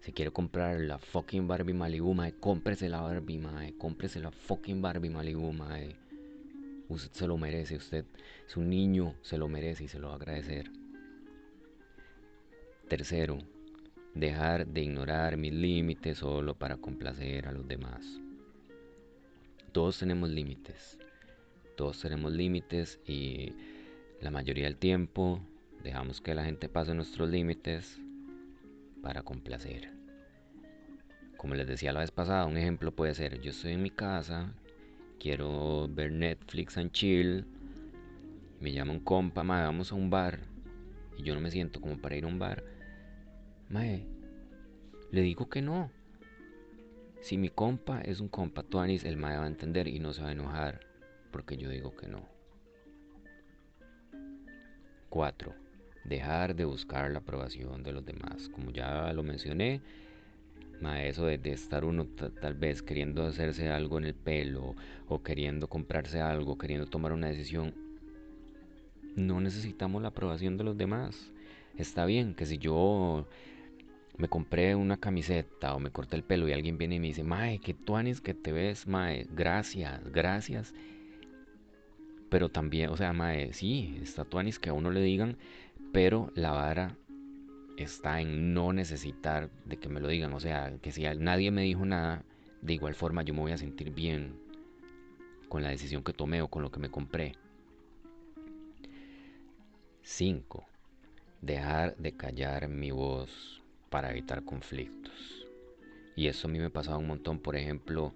se 0.00 0.12
quiere 0.12 0.30
comprar 0.30 0.80
la 0.80 0.98
fucking 0.98 1.48
Barbie 1.48 1.74
Malibu, 1.74 2.14
mae, 2.14 2.32
cómprese 2.32 2.88
la 2.88 3.00
Barbie, 3.00 3.38
mae, 3.38 3.74
cómprese 3.76 4.20
la 4.20 4.30
fucking 4.30 4.80
Barbie 4.80 5.10
Malibu, 5.10 5.52
mae. 5.52 5.96
Usted 6.88 7.12
se 7.12 7.26
lo 7.26 7.36
merece, 7.36 7.76
usted, 7.76 8.04
su 8.46 8.62
niño, 8.62 9.14
se 9.22 9.36
lo 9.36 9.48
merece 9.48 9.84
y 9.84 9.88
se 9.88 9.98
lo 9.98 10.08
va 10.08 10.14
a 10.14 10.16
agradecer. 10.16 10.70
Tercero, 12.88 13.38
dejar 14.14 14.66
de 14.66 14.82
ignorar 14.82 15.36
mis 15.36 15.52
límites 15.52 16.18
solo 16.18 16.54
para 16.54 16.78
complacer 16.78 17.46
a 17.46 17.52
los 17.52 17.68
demás. 17.68 18.20
Todos 19.72 19.98
tenemos 19.98 20.30
límites, 20.30 20.98
todos 21.76 22.00
tenemos 22.00 22.32
límites 22.32 22.98
y 23.06 23.52
la 24.22 24.30
mayoría 24.30 24.64
del 24.64 24.76
tiempo 24.76 25.40
dejamos 25.84 26.20
que 26.20 26.34
la 26.34 26.44
gente 26.44 26.68
pase 26.68 26.94
nuestros 26.94 27.28
límites 27.28 28.00
para 29.02 29.22
complacer. 29.22 29.90
Como 31.36 31.54
les 31.54 31.66
decía 31.66 31.92
la 31.92 32.00
vez 32.00 32.10
pasada, 32.10 32.46
un 32.46 32.56
ejemplo 32.56 32.94
puede 32.94 33.14
ser, 33.14 33.40
yo 33.40 33.50
estoy 33.50 33.72
en 33.72 33.82
mi 33.82 33.90
casa, 33.90 34.52
quiero 35.18 35.88
ver 35.88 36.12
Netflix 36.12 36.76
and 36.76 36.90
chill. 36.90 37.46
Me 38.60 38.72
llama 38.72 38.92
un 38.92 39.00
compa, 39.00 39.44
mae, 39.44 39.64
vamos 39.64 39.92
a 39.92 39.94
un 39.94 40.10
bar. 40.10 40.40
Y 41.16 41.22
yo 41.22 41.34
no 41.34 41.40
me 41.40 41.50
siento 41.50 41.80
como 41.80 41.98
para 41.98 42.16
ir 42.16 42.24
a 42.24 42.28
un 42.28 42.38
bar. 42.38 42.64
Mae, 43.68 44.06
le 45.10 45.20
digo 45.22 45.48
que 45.48 45.62
no. 45.62 45.90
Si 47.20 47.36
mi 47.36 47.50
compa 47.50 48.00
es 48.00 48.20
un 48.20 48.28
compa 48.28 48.62
Tuanis, 48.62 49.04
el 49.04 49.16
mae 49.16 49.36
va 49.36 49.44
a 49.44 49.48
entender 49.48 49.88
y 49.88 49.98
no 49.98 50.12
se 50.12 50.22
va 50.22 50.28
a 50.28 50.32
enojar. 50.32 50.80
Porque 51.30 51.56
yo 51.56 51.68
digo 51.68 51.94
que 51.96 52.08
no. 52.08 52.26
4. 55.08 55.67
Dejar 56.04 56.54
de 56.54 56.64
buscar 56.64 57.10
la 57.10 57.18
aprobación 57.18 57.82
de 57.82 57.92
los 57.92 58.04
demás. 58.04 58.48
Como 58.48 58.70
ya 58.70 59.12
lo 59.12 59.22
mencioné, 59.22 59.80
eso 60.80 61.26
de, 61.26 61.40
estar 61.44 61.84
uno 61.84 62.06
tal 62.40 62.54
vez 62.54 62.82
queriendo 62.82 63.24
hacerse 63.24 63.68
algo 63.68 63.98
en 63.98 64.04
el 64.04 64.14
pelo 64.14 64.74
o 65.08 65.22
queriendo 65.22 65.68
comprarse 65.68 66.20
algo, 66.20 66.56
queriendo 66.56 66.86
tomar 66.86 67.12
una 67.12 67.28
decisión, 67.28 67.74
no 69.16 69.40
necesitamos 69.40 70.02
la 70.02 70.08
aprobación 70.08 70.56
de 70.56 70.64
los 70.64 70.76
demás. 70.76 71.32
Está 71.76 72.06
bien 72.06 72.34
que 72.34 72.46
si 72.46 72.58
yo 72.58 73.26
me 74.16 74.28
compré 74.28 74.74
una 74.74 74.96
camiseta 74.96 75.74
o 75.74 75.80
me 75.80 75.90
corté 75.90 76.16
el 76.16 76.24
pelo 76.24 76.48
y 76.48 76.52
alguien 76.52 76.78
viene 76.78 76.96
y 76.96 77.00
me 77.00 77.08
dice, 77.08 77.24
Mae, 77.24 77.58
que 77.58 77.74
tuanis 77.74 78.20
que 78.20 78.34
te 78.34 78.52
ves, 78.52 78.86
Mae, 78.86 79.26
gracias, 79.30 80.00
gracias. 80.12 80.74
Pero 82.30 82.48
también, 82.48 82.90
o 82.90 82.96
sea, 82.96 83.12
Mae, 83.12 83.52
sí, 83.52 83.98
está 84.02 84.24
tuanis 84.24 84.58
que 84.58 84.70
a 84.70 84.74
uno 84.74 84.90
le 84.90 85.00
digan, 85.00 85.36
pero 85.92 86.30
la 86.34 86.52
vara 86.52 86.96
está 87.76 88.20
en 88.20 88.54
no 88.54 88.72
necesitar 88.72 89.50
de 89.64 89.76
que 89.76 89.88
me 89.88 90.00
lo 90.00 90.08
digan. 90.08 90.32
O 90.32 90.40
sea, 90.40 90.72
que 90.82 90.92
si 90.92 91.02
nadie 91.02 91.50
me 91.50 91.62
dijo 91.62 91.84
nada, 91.84 92.24
de 92.62 92.74
igual 92.74 92.94
forma 92.94 93.22
yo 93.22 93.34
me 93.34 93.40
voy 93.40 93.52
a 93.52 93.58
sentir 93.58 93.92
bien 93.92 94.34
con 95.48 95.62
la 95.62 95.70
decisión 95.70 96.02
que 96.02 96.12
tomé 96.12 96.42
o 96.42 96.48
con 96.48 96.62
lo 96.62 96.70
que 96.70 96.80
me 96.80 96.90
compré. 96.90 97.34
5. 100.02 100.66
Dejar 101.40 101.96
de 101.96 102.12
callar 102.12 102.68
mi 102.68 102.90
voz 102.90 103.62
para 103.90 104.10
evitar 104.10 104.44
conflictos. 104.44 105.46
Y 106.16 106.26
eso 106.26 106.48
a 106.48 106.50
mí 106.50 106.58
me 106.58 106.70
pasaba 106.70 106.98
un 106.98 107.06
montón, 107.06 107.38
por 107.38 107.56
ejemplo, 107.56 108.12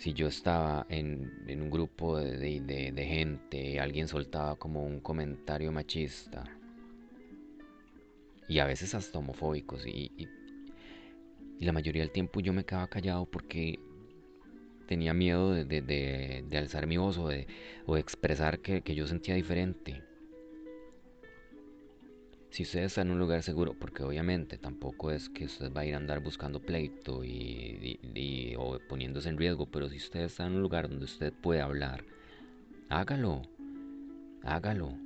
si 0.00 0.14
yo 0.14 0.28
estaba 0.28 0.86
en, 0.88 1.30
un 1.46 1.68
grupo 1.68 2.18
de, 2.18 2.60
de, 2.62 2.90
de 2.90 3.04
gente, 3.04 3.78
alguien 3.78 4.08
soltaba 4.08 4.56
como 4.56 4.82
un 4.82 5.00
comentario 5.00 5.70
machista 5.72 6.42
y 8.48 8.60
a 8.60 8.64
veces 8.64 8.94
hasta 8.94 9.18
homofóbicos. 9.18 9.86
Y, 9.86 10.10
y, 10.16 10.26
la 11.66 11.72
mayoría 11.72 12.00
del 12.00 12.12
tiempo 12.12 12.40
yo 12.40 12.54
me 12.54 12.64
quedaba 12.64 12.88
callado 12.88 13.26
porque 13.26 13.78
tenía 14.86 15.12
miedo 15.12 15.52
de, 15.52 15.66
de, 15.66 16.44
de, 16.48 16.58
alzar 16.58 16.86
mi 16.86 16.96
voz 16.96 17.18
o 17.18 17.28
de, 17.28 17.46
o 17.84 17.98
expresar 17.98 18.60
que, 18.60 18.80
que, 18.80 18.94
yo 18.94 19.06
sentía 19.06 19.34
diferente. 19.34 20.02
Si 22.48 22.62
usted 22.62 22.84
está 22.84 23.02
en 23.02 23.10
un 23.10 23.18
lugar 23.18 23.42
seguro, 23.42 23.74
porque 23.78 24.02
obviamente 24.02 24.56
tampoco 24.56 25.10
es 25.10 25.28
que 25.28 25.44
usted 25.44 25.70
va 25.70 25.82
a 25.82 25.84
ir 25.84 25.92
a 25.92 25.98
andar 25.98 26.20
buscando 26.20 26.58
pleito 26.58 27.22
y, 27.22 27.69
poniéndose 28.90 29.28
en 29.28 29.38
riesgo, 29.38 29.66
pero 29.66 29.88
si 29.88 29.96
usted 29.96 30.22
está 30.22 30.44
en 30.44 30.56
un 30.56 30.62
lugar 30.62 30.88
donde 30.88 31.04
usted 31.04 31.32
puede 31.32 31.60
hablar, 31.60 32.04
hágalo, 32.88 33.42
hágalo. 34.42 34.98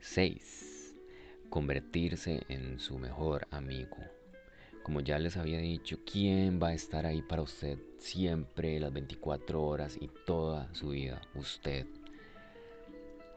6 0.00 0.94
convertirse 1.48 2.42
en 2.48 2.78
su 2.78 2.98
mejor 2.98 3.46
amigo. 3.50 3.96
Como 4.82 5.00
ya 5.00 5.18
les 5.18 5.36
había 5.36 5.58
dicho, 5.58 5.98
¿quién 6.10 6.60
va 6.60 6.68
a 6.68 6.74
estar 6.74 7.06
ahí 7.06 7.22
para 7.22 7.42
usted 7.42 7.78
siempre, 7.98 8.80
las 8.80 8.92
24 8.92 9.62
horas 9.62 9.96
y 10.00 10.08
toda 10.26 10.74
su 10.74 10.90
vida? 10.90 11.20
Usted. 11.34 11.86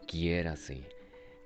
Quiérase, 0.08 0.88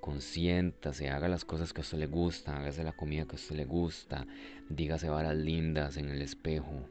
consiéntase, 0.00 1.08
haga 1.08 1.28
las 1.28 1.44
cosas 1.44 1.72
que 1.72 1.80
a 1.80 1.82
usted 1.82 1.98
le 1.98 2.06
gusta, 2.06 2.56
hágase 2.56 2.82
la 2.84 2.92
comida 2.92 3.26
que 3.26 3.36
a 3.36 3.40
usted 3.40 3.56
le 3.56 3.64
gusta, 3.64 4.26
dígase 4.68 5.08
varas 5.08 5.36
lindas 5.36 5.96
en 5.96 6.08
el 6.08 6.22
espejo. 6.22 6.88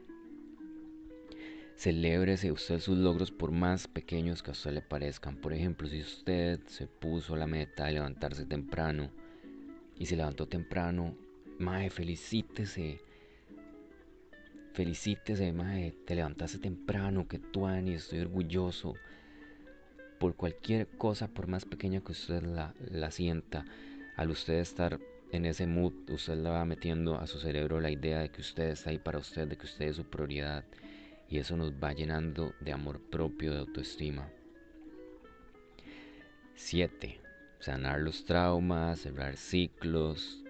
Celébrese 1.76 2.52
usted 2.52 2.78
sus 2.78 2.98
logros 2.98 3.30
por 3.30 3.52
más 3.52 3.88
pequeños 3.88 4.42
que 4.42 4.50
a 4.50 4.52
usted 4.52 4.72
le 4.72 4.82
parezcan. 4.82 5.36
Por 5.36 5.54
ejemplo, 5.54 5.88
si 5.88 6.00
usted 6.00 6.60
se 6.66 6.86
puso 6.86 7.36
la 7.36 7.46
meta 7.46 7.86
de 7.86 7.92
levantarse 7.92 8.44
temprano, 8.44 9.10
y 10.00 10.06
se 10.06 10.16
levantó 10.16 10.48
temprano, 10.48 11.14
mae, 11.58 11.90
felicítese. 11.90 13.00
Felicítese, 14.72 15.52
mae, 15.52 15.92
te 16.06 16.14
levantaste 16.14 16.58
temprano, 16.58 17.28
que 17.28 17.38
tú, 17.38 17.66
Ani, 17.66 17.92
estoy 17.94 18.20
orgulloso. 18.20 18.94
Por 20.20 20.36
cualquier 20.36 20.86
cosa, 20.86 21.28
por 21.28 21.46
más 21.46 21.64
pequeña 21.64 22.02
que 22.02 22.12
usted 22.12 22.42
la, 22.42 22.74
la 22.90 23.10
sienta, 23.10 23.64
al 24.16 24.30
usted 24.30 24.58
estar 24.58 25.00
en 25.32 25.46
ese 25.46 25.66
mood, 25.66 25.94
usted 26.10 26.36
le 26.36 26.50
va 26.50 26.62
metiendo 26.66 27.16
a 27.16 27.26
su 27.26 27.40
cerebro 27.40 27.80
la 27.80 27.90
idea 27.90 28.20
de 28.20 28.28
que 28.28 28.42
usted 28.42 28.68
está 28.68 28.90
ahí 28.90 28.98
para 28.98 29.18
usted, 29.18 29.48
de 29.48 29.56
que 29.56 29.64
usted 29.64 29.86
es 29.86 29.96
su 29.96 30.04
prioridad. 30.04 30.64
Y 31.26 31.38
eso 31.38 31.56
nos 31.56 31.72
va 31.72 31.94
llenando 31.94 32.52
de 32.60 32.72
amor 32.72 33.00
propio, 33.00 33.54
de 33.54 33.60
autoestima. 33.60 34.28
7. 36.54 37.18
Sanar 37.58 38.00
los 38.00 38.26
traumas, 38.26 39.00
cerrar 39.00 39.38
ciclos, 39.38 40.44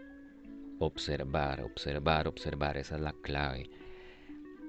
observar, 0.80 1.61
observar, 1.62 2.26
observar, 2.26 2.76
esa 2.76 2.96
es 2.96 3.02
la 3.02 3.12
clave. 3.12 3.70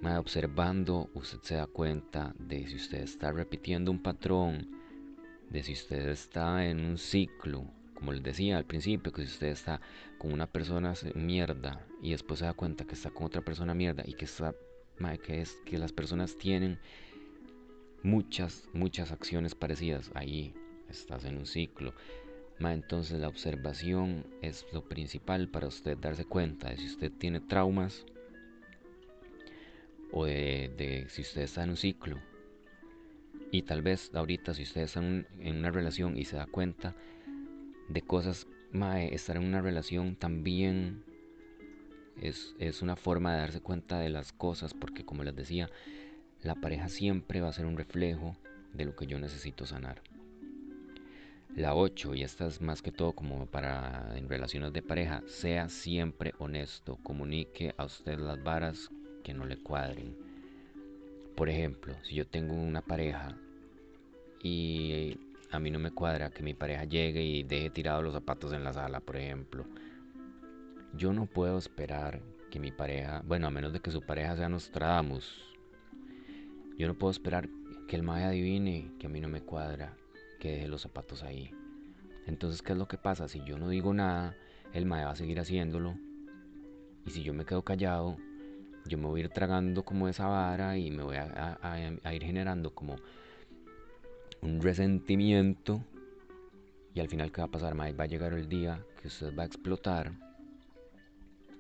observando, 0.04 1.10
usted 1.16 1.40
se 1.42 1.56
da 1.56 1.66
cuenta 1.66 2.36
de 2.38 2.68
si 2.68 2.76
usted 2.76 3.00
está 3.00 3.32
repitiendo 3.32 3.90
un 3.90 4.04
patrón, 4.04 4.81
de 5.52 5.64
si 5.64 5.74
usted 5.74 6.10
está 6.10 6.66
en 6.66 6.80
un 6.86 6.98
ciclo, 6.98 7.66
como 7.94 8.14
les 8.14 8.24
decía 8.24 8.58
al 8.58 8.66
principio, 8.66 9.12
que 9.12 9.22
si 9.22 9.28
usted 9.28 9.48
está 9.48 9.82
con 10.18 10.32
una 10.34 10.48
persona 10.48 10.94
mierda 11.14 11.86
y 12.02 12.12
después 12.12 12.40
se 12.40 12.46
da 12.46 12.54
cuenta 12.54 12.86
que 12.86 12.96
está 12.96 13.12
con 13.12 13.26
otra 13.26 13.42
persona 13.42 13.74
mierda 13.74 14.04
y 14.06 14.14
que 14.14 14.26
está 14.26 14.56
que 15.24 15.42
es 15.42 15.58
que 15.66 15.80
las 15.80 15.92
personas 15.92 16.38
tienen 16.38 16.78
muchas 18.04 18.70
muchas 18.72 19.12
acciones 19.12 19.56
parecidas, 19.56 20.12
ahí 20.14 20.54
estás 20.90 21.26
en 21.26 21.38
un 21.38 21.48
ciclo. 21.48 21.94
entonces 22.60 23.20
la 23.20 23.28
observación 23.28 24.26
es 24.42 24.66
lo 24.72 24.88
principal 24.88 25.48
para 25.48 25.68
usted 25.68 25.98
darse 25.98 26.26
cuenta 26.26 26.70
de 26.70 26.78
si 26.78 26.86
usted 26.86 27.12
tiene 27.12 27.40
traumas 27.40 28.06
o 30.12 30.26
de, 30.26 31.06
si 31.10 31.22
usted 31.22 31.42
está 31.42 31.64
en 31.64 31.72
un 31.72 31.78
ciclo. 31.78 32.20
Y 33.52 33.64
tal 33.64 33.82
vez 33.82 34.12
ahorita 34.14 34.54
si 34.54 34.64
usted 34.64 34.82
está 34.82 35.02
en 35.02 35.26
una 35.40 35.72
relación 35.72 36.18
y 36.18 36.26
se 36.26 36.38
da 36.38 36.46
cuenta 36.46 36.96
de 37.90 38.02
cosas, 38.02 38.48
estar 39.12 39.36
en 39.36 39.44
una 39.44 39.62
relación 39.62 40.16
también 40.16 41.04
es, 42.22 42.56
es 42.60 42.82
una 42.82 42.96
forma 42.96 43.34
de 43.34 43.40
darse 43.42 43.62
cuenta 43.62 44.00
de 44.00 44.10
las 44.10 44.32
cosas, 44.32 44.74
porque 44.74 45.04
como 45.04 45.24
les 45.24 45.36
decía, 45.36 45.70
la 46.42 46.56
pareja 46.56 46.88
siempre 46.88 47.42
va 47.42 47.50
a 47.50 47.54
ser 47.54 47.66
un 47.66 47.78
reflejo 47.78 48.38
de 48.74 48.86
lo 48.86 48.96
que 48.96 49.08
yo 49.08 49.20
necesito 49.20 49.66
sanar. 49.66 50.02
La 51.56 51.76
8, 51.76 52.16
y 52.16 52.24
esta 52.24 52.48
es 52.48 52.62
más 52.62 52.82
que 52.82 52.94
todo 52.94 53.12
como 53.12 53.46
para 53.46 54.18
en 54.18 54.30
relaciones 54.30 54.72
de 54.72 54.82
pareja, 54.82 55.22
sea 55.28 55.68
siempre 55.68 56.34
honesto, 56.40 56.98
comunique 57.04 57.76
a 57.78 57.84
usted 57.84 58.18
las 58.18 58.42
varas 58.42 58.90
que 59.24 59.34
no 59.34 59.46
le 59.46 59.58
cuadren. 59.58 60.31
Por 61.42 61.50
ejemplo, 61.50 61.96
si 62.04 62.14
yo 62.14 62.28
tengo 62.28 62.54
una 62.54 62.84
pareja 62.84 63.36
y 64.44 65.18
a 65.50 65.60
mí 65.60 65.72
no 65.72 65.80
me 65.80 65.90
cuadra 65.90 66.30
que 66.30 66.44
mi 66.44 66.54
pareja 66.54 66.84
llegue 66.84 67.24
y 67.24 67.42
deje 67.42 67.72
tirados 67.72 68.04
los 68.04 68.14
zapatos 68.14 68.54
en 68.54 68.64
la 68.64 68.74
sala, 68.74 69.00
por 69.00 69.18
ejemplo. 69.18 69.66
Yo 70.94 71.14
no 71.14 71.26
puedo 71.26 71.58
esperar 71.58 72.22
que 72.52 72.60
mi 72.60 72.72
pareja, 72.72 73.24
bueno, 73.26 73.48
a 73.48 73.50
menos 73.50 73.74
de 73.74 73.80
que 73.80 73.90
su 73.90 74.04
pareja 74.04 74.36
sea 74.36 74.50
Nostradamus, 74.50 75.44
yo 76.78 76.88
no 76.88 76.94
puedo 76.94 77.10
esperar 77.10 77.50
que 77.88 77.96
el 77.96 78.04
mae 78.04 78.24
adivine 78.24 78.92
que 79.00 79.08
a 79.08 79.10
mí 79.10 79.20
no 79.20 79.28
me 79.28 79.42
cuadra 79.42 79.98
que 80.40 80.52
deje 80.52 80.68
los 80.68 80.84
zapatos 80.84 81.24
ahí. 81.24 81.50
Entonces, 82.28 82.62
¿qué 82.62 82.74
es 82.74 82.78
lo 82.78 82.88
que 82.88 83.00
pasa? 83.00 83.28
Si 83.28 83.44
yo 83.46 83.58
no 83.58 83.68
digo 83.68 83.96
nada, 83.96 84.38
el 84.74 84.86
mae 84.86 85.06
va 85.06 85.14
a 85.14 85.16
seguir 85.16 85.40
haciéndolo. 85.40 85.98
Y 87.04 87.10
si 87.10 87.24
yo 87.24 87.34
me 87.34 87.46
quedo 87.46 87.64
callado, 87.64 88.16
yo 88.86 88.98
me 88.98 89.06
voy 89.06 89.22
a 89.22 89.24
ir 89.26 89.30
tragando 89.30 89.84
como 89.84 90.08
esa 90.08 90.28
vara 90.28 90.78
y 90.78 90.92
me 90.92 91.04
voy 91.04 91.18
a, 91.18 92.14
ir 92.14 92.24
generando 92.24 92.74
como 92.74 92.96
un 94.42 94.62
resentimiento 94.62 95.84
y 96.94 97.00
al 97.00 97.08
final 97.08 97.32
qué 97.32 97.42
va 97.42 97.48
a 97.48 97.52
pasar, 97.52 97.80
va 97.80 97.86
a 97.86 98.08
llegar 98.08 98.34
el 98.34 98.50
día 98.50 98.84
que 99.02 99.08
usted 99.08 99.36
va 99.36 99.44
a 99.44 99.46
explotar 99.46 100.12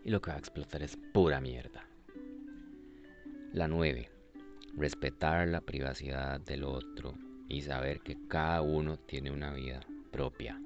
y 0.03 0.10
lo 0.10 0.21
que 0.21 0.31
va 0.31 0.36
a 0.36 0.39
explotar 0.39 0.81
es 0.81 0.97
pura 1.13 1.39
mierda. 1.39 1.86
La 3.53 3.67
9. 3.67 4.10
Respetar 4.77 5.47
la 5.47 5.62
privacidad 5.62 6.39
del 6.39 6.63
otro 6.63 7.13
y 7.47 7.62
saber 7.62 7.99
que 7.99 8.17
cada 8.27 8.62
uno 8.62 8.97
tiene 8.97 9.29
una 9.29 9.53
vida 9.53 9.81
propia. 10.12 10.60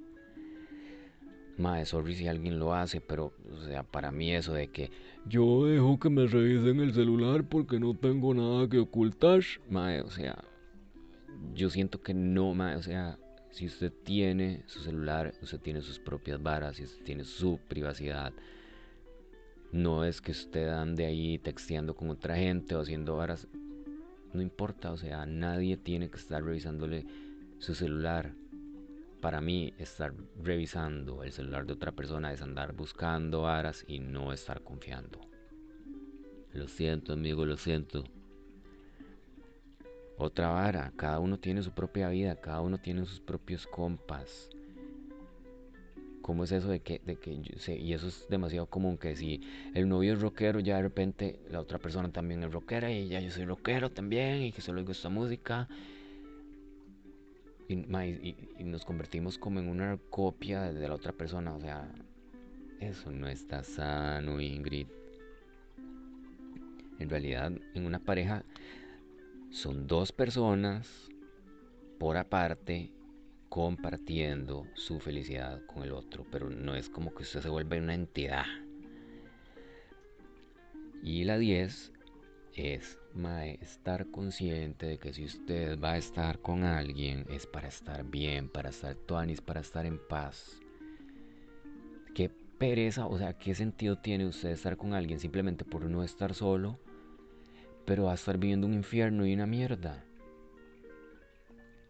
Mae, 1.57 1.85
sorry 1.85 2.15
si 2.15 2.27
alguien 2.27 2.59
lo 2.59 2.73
hace, 2.73 2.99
pero, 2.99 3.33
o 3.51 3.61
sea, 3.65 3.83
para 3.83 4.11
mí 4.11 4.35
eso 4.35 4.53
de 4.53 4.67
que 4.67 4.91
yo 5.25 5.65
dejo 5.65 5.99
que 5.99 6.09
me 6.09 6.27
revisen 6.27 6.81
el 6.81 6.93
celular 6.93 7.45
porque 7.45 7.79
no 7.79 7.93
tengo 7.93 8.33
nada 8.33 8.67
que 8.67 8.79
ocultar, 8.79 9.41
mae, 9.69 10.01
o 10.01 10.09
sea, 10.09 10.43
yo 11.53 11.69
siento 11.69 12.01
que 12.01 12.13
no, 12.13 12.49
o 12.49 12.81
sea, 12.81 13.17
si 13.51 13.67
usted 13.67 13.93
tiene 14.03 14.63
su 14.67 14.81
celular, 14.81 15.33
usted 15.41 15.59
tiene 15.59 15.81
sus 15.81 15.97
propias 15.97 16.43
varas, 16.43 16.75
si 16.75 16.83
usted 16.83 17.03
tiene 17.05 17.23
su 17.23 17.57
privacidad, 17.69 18.33
no 19.71 20.03
es 20.03 20.21
que 20.21 20.31
usted 20.31 20.67
ande 20.67 21.05
ahí 21.05 21.37
texteando 21.37 21.95
con 21.95 22.09
otra 22.09 22.35
gente 22.35 22.75
o 22.75 22.81
haciendo 22.81 23.15
varas, 23.15 23.47
no 24.33 24.41
importa, 24.41 24.91
o 24.91 24.97
sea, 24.97 25.25
nadie 25.25 25.77
tiene 25.77 26.09
que 26.09 26.17
estar 26.17 26.43
revisándole 26.43 27.05
su 27.59 27.73
celular. 27.73 28.33
Para 29.21 29.41
mí, 29.41 29.73
estar 29.79 30.13
revisando 30.41 31.23
el 31.23 31.31
celular 31.31 31.65
de 31.65 31.73
otra 31.73 31.91
persona 31.91 32.31
es 32.31 32.41
andar 32.41 32.73
buscando 32.73 33.43
varas 33.43 33.83
y 33.87 33.99
no 33.99 34.33
estar 34.33 34.61
confiando. 34.61 35.19
Lo 36.53 36.67
siento, 36.67 37.13
amigo, 37.13 37.45
lo 37.45 37.57
siento. 37.57 38.03
Otra 40.17 40.47
vara, 40.47 40.93
cada 40.95 41.19
uno 41.19 41.37
tiene 41.37 41.61
su 41.61 41.71
propia 41.71 42.07
vida, 42.09 42.39
cada 42.39 42.61
uno 42.61 42.77
tiene 42.77 43.05
sus 43.05 43.19
propios 43.19 43.67
compas. 43.67 44.49
¿Cómo 46.21 46.45
es 46.45 46.51
eso 46.53 46.69
de 46.69 46.79
que, 46.79 47.01
de 47.05 47.17
que 47.17 47.33
y 47.33 47.93
eso 47.93 48.07
es 48.07 48.25
demasiado 48.29 48.67
común, 48.67 48.97
que 48.97 49.15
si 49.15 49.41
el 49.73 49.89
novio 49.89 50.13
es 50.13 50.21
rockero, 50.21 50.59
ya 50.59 50.77
de 50.77 50.83
repente 50.83 51.39
la 51.51 51.59
otra 51.59 51.77
persona 51.77 52.09
también 52.11 52.43
es 52.43 52.51
rockera 52.51 52.91
y 52.91 53.09
ya 53.09 53.19
yo 53.19 53.29
soy 53.29 53.45
rockero 53.45 53.91
también 53.91 54.41
y 54.41 54.51
que 54.51 54.61
solo 54.61 54.79
oigo 54.79 54.91
esta 54.91 55.09
música. 55.09 55.67
Y, 57.67 57.75
nos 58.63 58.85
convertimos 58.85 59.37
como 59.37 59.59
en 59.59 59.69
una 59.69 59.97
copia 60.09 60.71
de 60.71 60.87
la 60.87 60.93
otra 60.93 61.13
persona, 61.13 61.53
o 61.55 61.59
sea, 61.59 61.91
eso 62.79 63.11
no 63.11 63.27
está 63.27 63.63
sano, 63.63 64.39
Ingrid. 64.39 64.87
En 66.99 67.09
realidad, 67.09 67.51
en 67.73 67.85
una 67.85 67.99
pareja 67.99 68.43
son 69.49 69.87
dos 69.87 70.11
personas 70.11 71.09
por 71.99 72.17
aparte 72.17 72.91
compartiendo 73.49 74.67
su 74.73 74.99
felicidad 74.99 75.65
con 75.65 75.83
el 75.83 75.91
otro, 75.91 76.25
pero 76.31 76.49
no 76.49 76.75
es 76.75 76.89
como 76.89 77.13
que 77.13 77.23
usted 77.23 77.41
se 77.41 77.49
vuelva 77.49 77.77
una 77.77 77.93
entidad. 77.93 78.45
Y 81.01 81.23
la 81.23 81.37
10 81.37 81.93
es 82.55 82.97
estar 83.61 84.07
consciente 84.11 84.85
de 84.85 84.97
que 84.97 85.13
si 85.13 85.25
usted 85.25 85.79
va 85.79 85.93
a 85.93 85.97
estar 85.97 86.39
con 86.39 86.63
alguien 86.63 87.25
es 87.29 87.45
para 87.45 87.67
estar 87.67 88.03
bien, 88.03 88.49
para 88.49 88.69
estar 88.69 88.95
tuanis, 88.95 89.41
para 89.41 89.61
estar 89.61 89.85
en 89.85 89.99
paz. 90.07 90.59
Qué 92.13 92.29
pereza, 92.57 93.07
o 93.07 93.17
sea, 93.17 93.37
qué 93.37 93.53
sentido 93.53 93.97
tiene 93.97 94.25
usted 94.25 94.49
estar 94.49 94.77
con 94.77 94.93
alguien 94.93 95.19
simplemente 95.19 95.65
por 95.65 95.83
no 95.83 96.03
estar 96.03 96.33
solo 96.33 96.79
pero 97.85 98.05
va 98.05 98.11
a 98.11 98.15
estar 98.15 98.37
viviendo 98.37 98.67
un 98.67 98.73
infierno 98.73 99.25
y 99.25 99.33
una 99.33 99.45
mierda. 99.45 100.03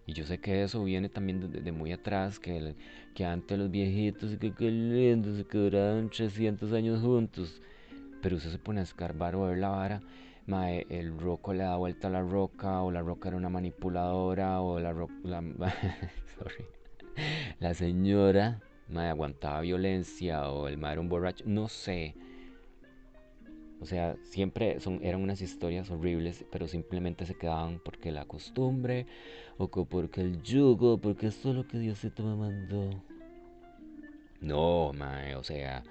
Y 0.06 0.14
yo 0.14 0.26
sé 0.26 0.40
que 0.40 0.62
eso 0.62 0.84
viene 0.84 1.10
también 1.10 1.52
de, 1.52 1.72
muy 1.72 1.92
atrás, 1.92 2.40
que, 2.40 2.76
que 3.16 3.26
antes 3.26 3.58
los 3.58 3.72
viejitos, 3.72 4.38
que 4.38 4.54
qué 4.54 4.70
lindo, 4.70 5.36
se 5.36 5.46
quedaron 5.46 6.10
300 6.10 6.74
años 6.74 7.02
juntos. 7.02 7.62
Pero 8.22 8.38
usted 8.38 8.52
se 8.52 8.60
pone 8.60 8.82
a 8.82 8.84
escarbar 8.84 9.36
o 9.36 9.46
ver 9.48 9.58
la 9.58 9.70
vara, 9.70 10.02
mae, 10.48 10.86
el 10.90 11.18
roco 11.18 11.54
le 11.54 11.64
da 11.64 11.76
vuelta 11.78 12.08
a 12.08 12.12
la 12.12 12.22
roca, 12.22 12.82
o 12.82 12.92
la 12.92 13.02
roca 13.02 13.30
era 13.30 13.38
una 13.38 13.50
manipuladora, 13.50 14.62
o 14.62 14.80
la 14.80 14.94
roca, 14.94 15.14
la, 15.24 15.42
sorry, 16.38 16.66
la 17.60 17.74
señora, 17.74 18.62
mae, 18.90 19.10
aguantaba 19.10 19.62
violencia, 19.62 20.50
o 20.50 20.68
el 20.68 20.78
mae 20.78 20.94
era 20.94 21.02
un 21.02 21.10
borracho, 21.10 21.44
no 21.48 21.68
sé. 21.68 22.16
O 23.82 23.86
sea, 23.86 24.16
siempre 24.24 24.80
son, 24.80 25.00
eran 25.04 25.22
unas 25.22 25.42
historias 25.42 25.90
horribles, 25.92 26.46
pero 26.52 26.68
simplemente 26.68 27.26
se 27.26 27.36
quedaban 27.36 27.82
porque 27.84 28.12
la 28.12 28.26
costumbre, 28.26 29.06
o 29.58 29.68
porque 29.68 30.22
el 30.22 30.42
yugo, 30.42 30.98
porque 30.98 31.28
esto 31.28 31.50
es 31.50 31.56
lo 31.56 31.68
que 31.68 31.78
Diosito 31.78 32.24
me 32.24 32.36
mandó. 32.36 33.04
No, 34.42 34.94
mae, 34.94 35.36
o 35.36 35.44
sea, 35.44 35.84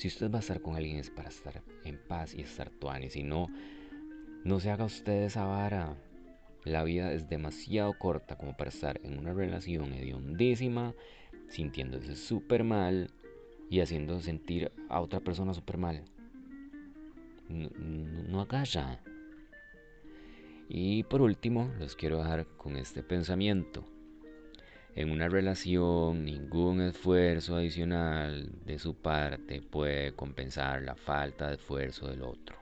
si 0.00 0.08
usted 0.08 0.30
va 0.30 0.38
a 0.38 0.40
estar 0.40 0.62
con 0.62 0.76
alguien 0.76 0.96
es 0.96 1.10
para 1.10 1.28
estar 1.28 1.62
en 1.84 1.98
paz 2.08 2.34
y 2.34 2.40
estar 2.40 2.70
tuani, 2.70 3.10
si 3.10 3.22
no, 3.22 3.48
no 4.44 4.58
se 4.58 4.70
haga 4.70 4.86
usted 4.86 5.24
esa 5.24 5.44
vara. 5.44 5.94
La 6.64 6.84
vida 6.84 7.12
es 7.12 7.28
demasiado 7.28 7.92
corta 7.98 8.36
como 8.36 8.56
para 8.56 8.70
estar 8.70 8.98
en 9.04 9.18
una 9.18 9.34
relación 9.34 9.92
hediondísima, 9.92 10.94
sintiéndose 11.48 12.16
súper 12.16 12.64
mal 12.64 13.10
y 13.68 13.80
haciendo 13.80 14.20
sentir 14.20 14.72
a 14.88 15.02
otra 15.02 15.20
persona 15.20 15.52
súper 15.52 15.76
mal 15.76 16.02
no, 17.50 17.68
no 18.28 18.48
Y 20.68 21.02
por 21.04 21.20
último, 21.20 21.70
los 21.78 21.94
quiero 21.94 22.18
dejar 22.18 22.46
con 22.56 22.76
este 22.76 23.02
pensamiento. 23.02 23.84
En 24.96 25.10
una 25.10 25.28
relación, 25.28 26.24
ningún 26.24 26.80
esfuerzo 26.80 27.54
adicional 27.56 28.50
de 28.66 28.78
su 28.78 28.94
parte 28.94 29.62
puede 29.62 30.12
compensar 30.12 30.82
la 30.82 30.96
falta 30.96 31.48
de 31.48 31.54
esfuerzo 31.54 32.08
del 32.08 32.22
otro. 32.22 32.56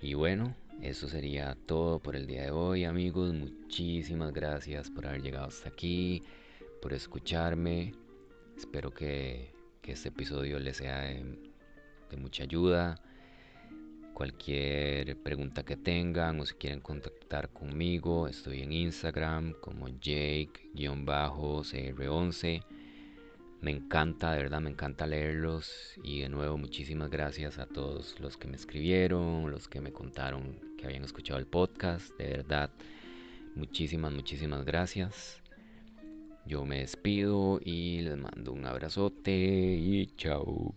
Y 0.00 0.14
bueno, 0.14 0.56
eso 0.80 1.06
sería 1.06 1.56
todo 1.66 1.98
por 1.98 2.16
el 2.16 2.26
día 2.26 2.44
de 2.44 2.50
hoy, 2.50 2.84
amigos. 2.84 3.34
Muchísimas 3.34 4.32
gracias 4.32 4.90
por 4.90 5.06
haber 5.06 5.22
llegado 5.22 5.46
hasta 5.46 5.68
aquí, 5.68 6.22
por 6.80 6.94
escucharme. 6.94 7.94
Espero 8.56 8.92
que, 8.92 9.52
este 9.82 10.08
episodio 10.08 10.58
les 10.58 10.78
sea 10.78 11.00
de, 11.02 11.24
de 12.10 12.16
mucha 12.16 12.44
ayuda. 12.44 12.96
Cualquier 14.14 15.16
pregunta 15.16 15.64
que 15.64 15.76
tengan 15.76 16.38
o 16.38 16.46
si 16.46 16.54
quieren 16.54 16.80
contactar 16.80 17.48
conmigo, 17.48 18.28
estoy 18.28 18.62
en 18.62 18.70
Instagram 18.70 19.54
como 19.60 19.88
Jake-CR11. 19.88 22.62
Me 23.60 23.72
encanta, 23.72 24.30
de 24.30 24.42
verdad, 24.42 24.60
me 24.60 24.70
encanta 24.70 25.08
leerlos. 25.08 25.98
Y 26.04 26.20
de 26.20 26.28
nuevo, 26.28 26.56
muchísimas 26.56 27.10
gracias 27.10 27.58
a 27.58 27.66
todos 27.66 28.14
los 28.20 28.36
que 28.36 28.46
me 28.46 28.54
escribieron, 28.54 29.50
los 29.50 29.66
que 29.66 29.80
me 29.80 29.92
contaron 29.92 30.60
que 30.78 30.86
habían 30.86 31.02
escuchado 31.02 31.40
el 31.40 31.46
podcast. 31.46 32.16
De 32.16 32.28
verdad, 32.28 32.70
muchísimas, 33.56 34.12
muchísimas 34.12 34.64
gracias. 34.64 35.40
Yo 36.46 36.64
me 36.64 36.78
despido 36.78 37.58
y 37.64 38.02
les 38.02 38.16
mando 38.16 38.52
un 38.52 38.64
abrazote 38.64 39.32
y 39.32 40.06
chao. 40.16 40.72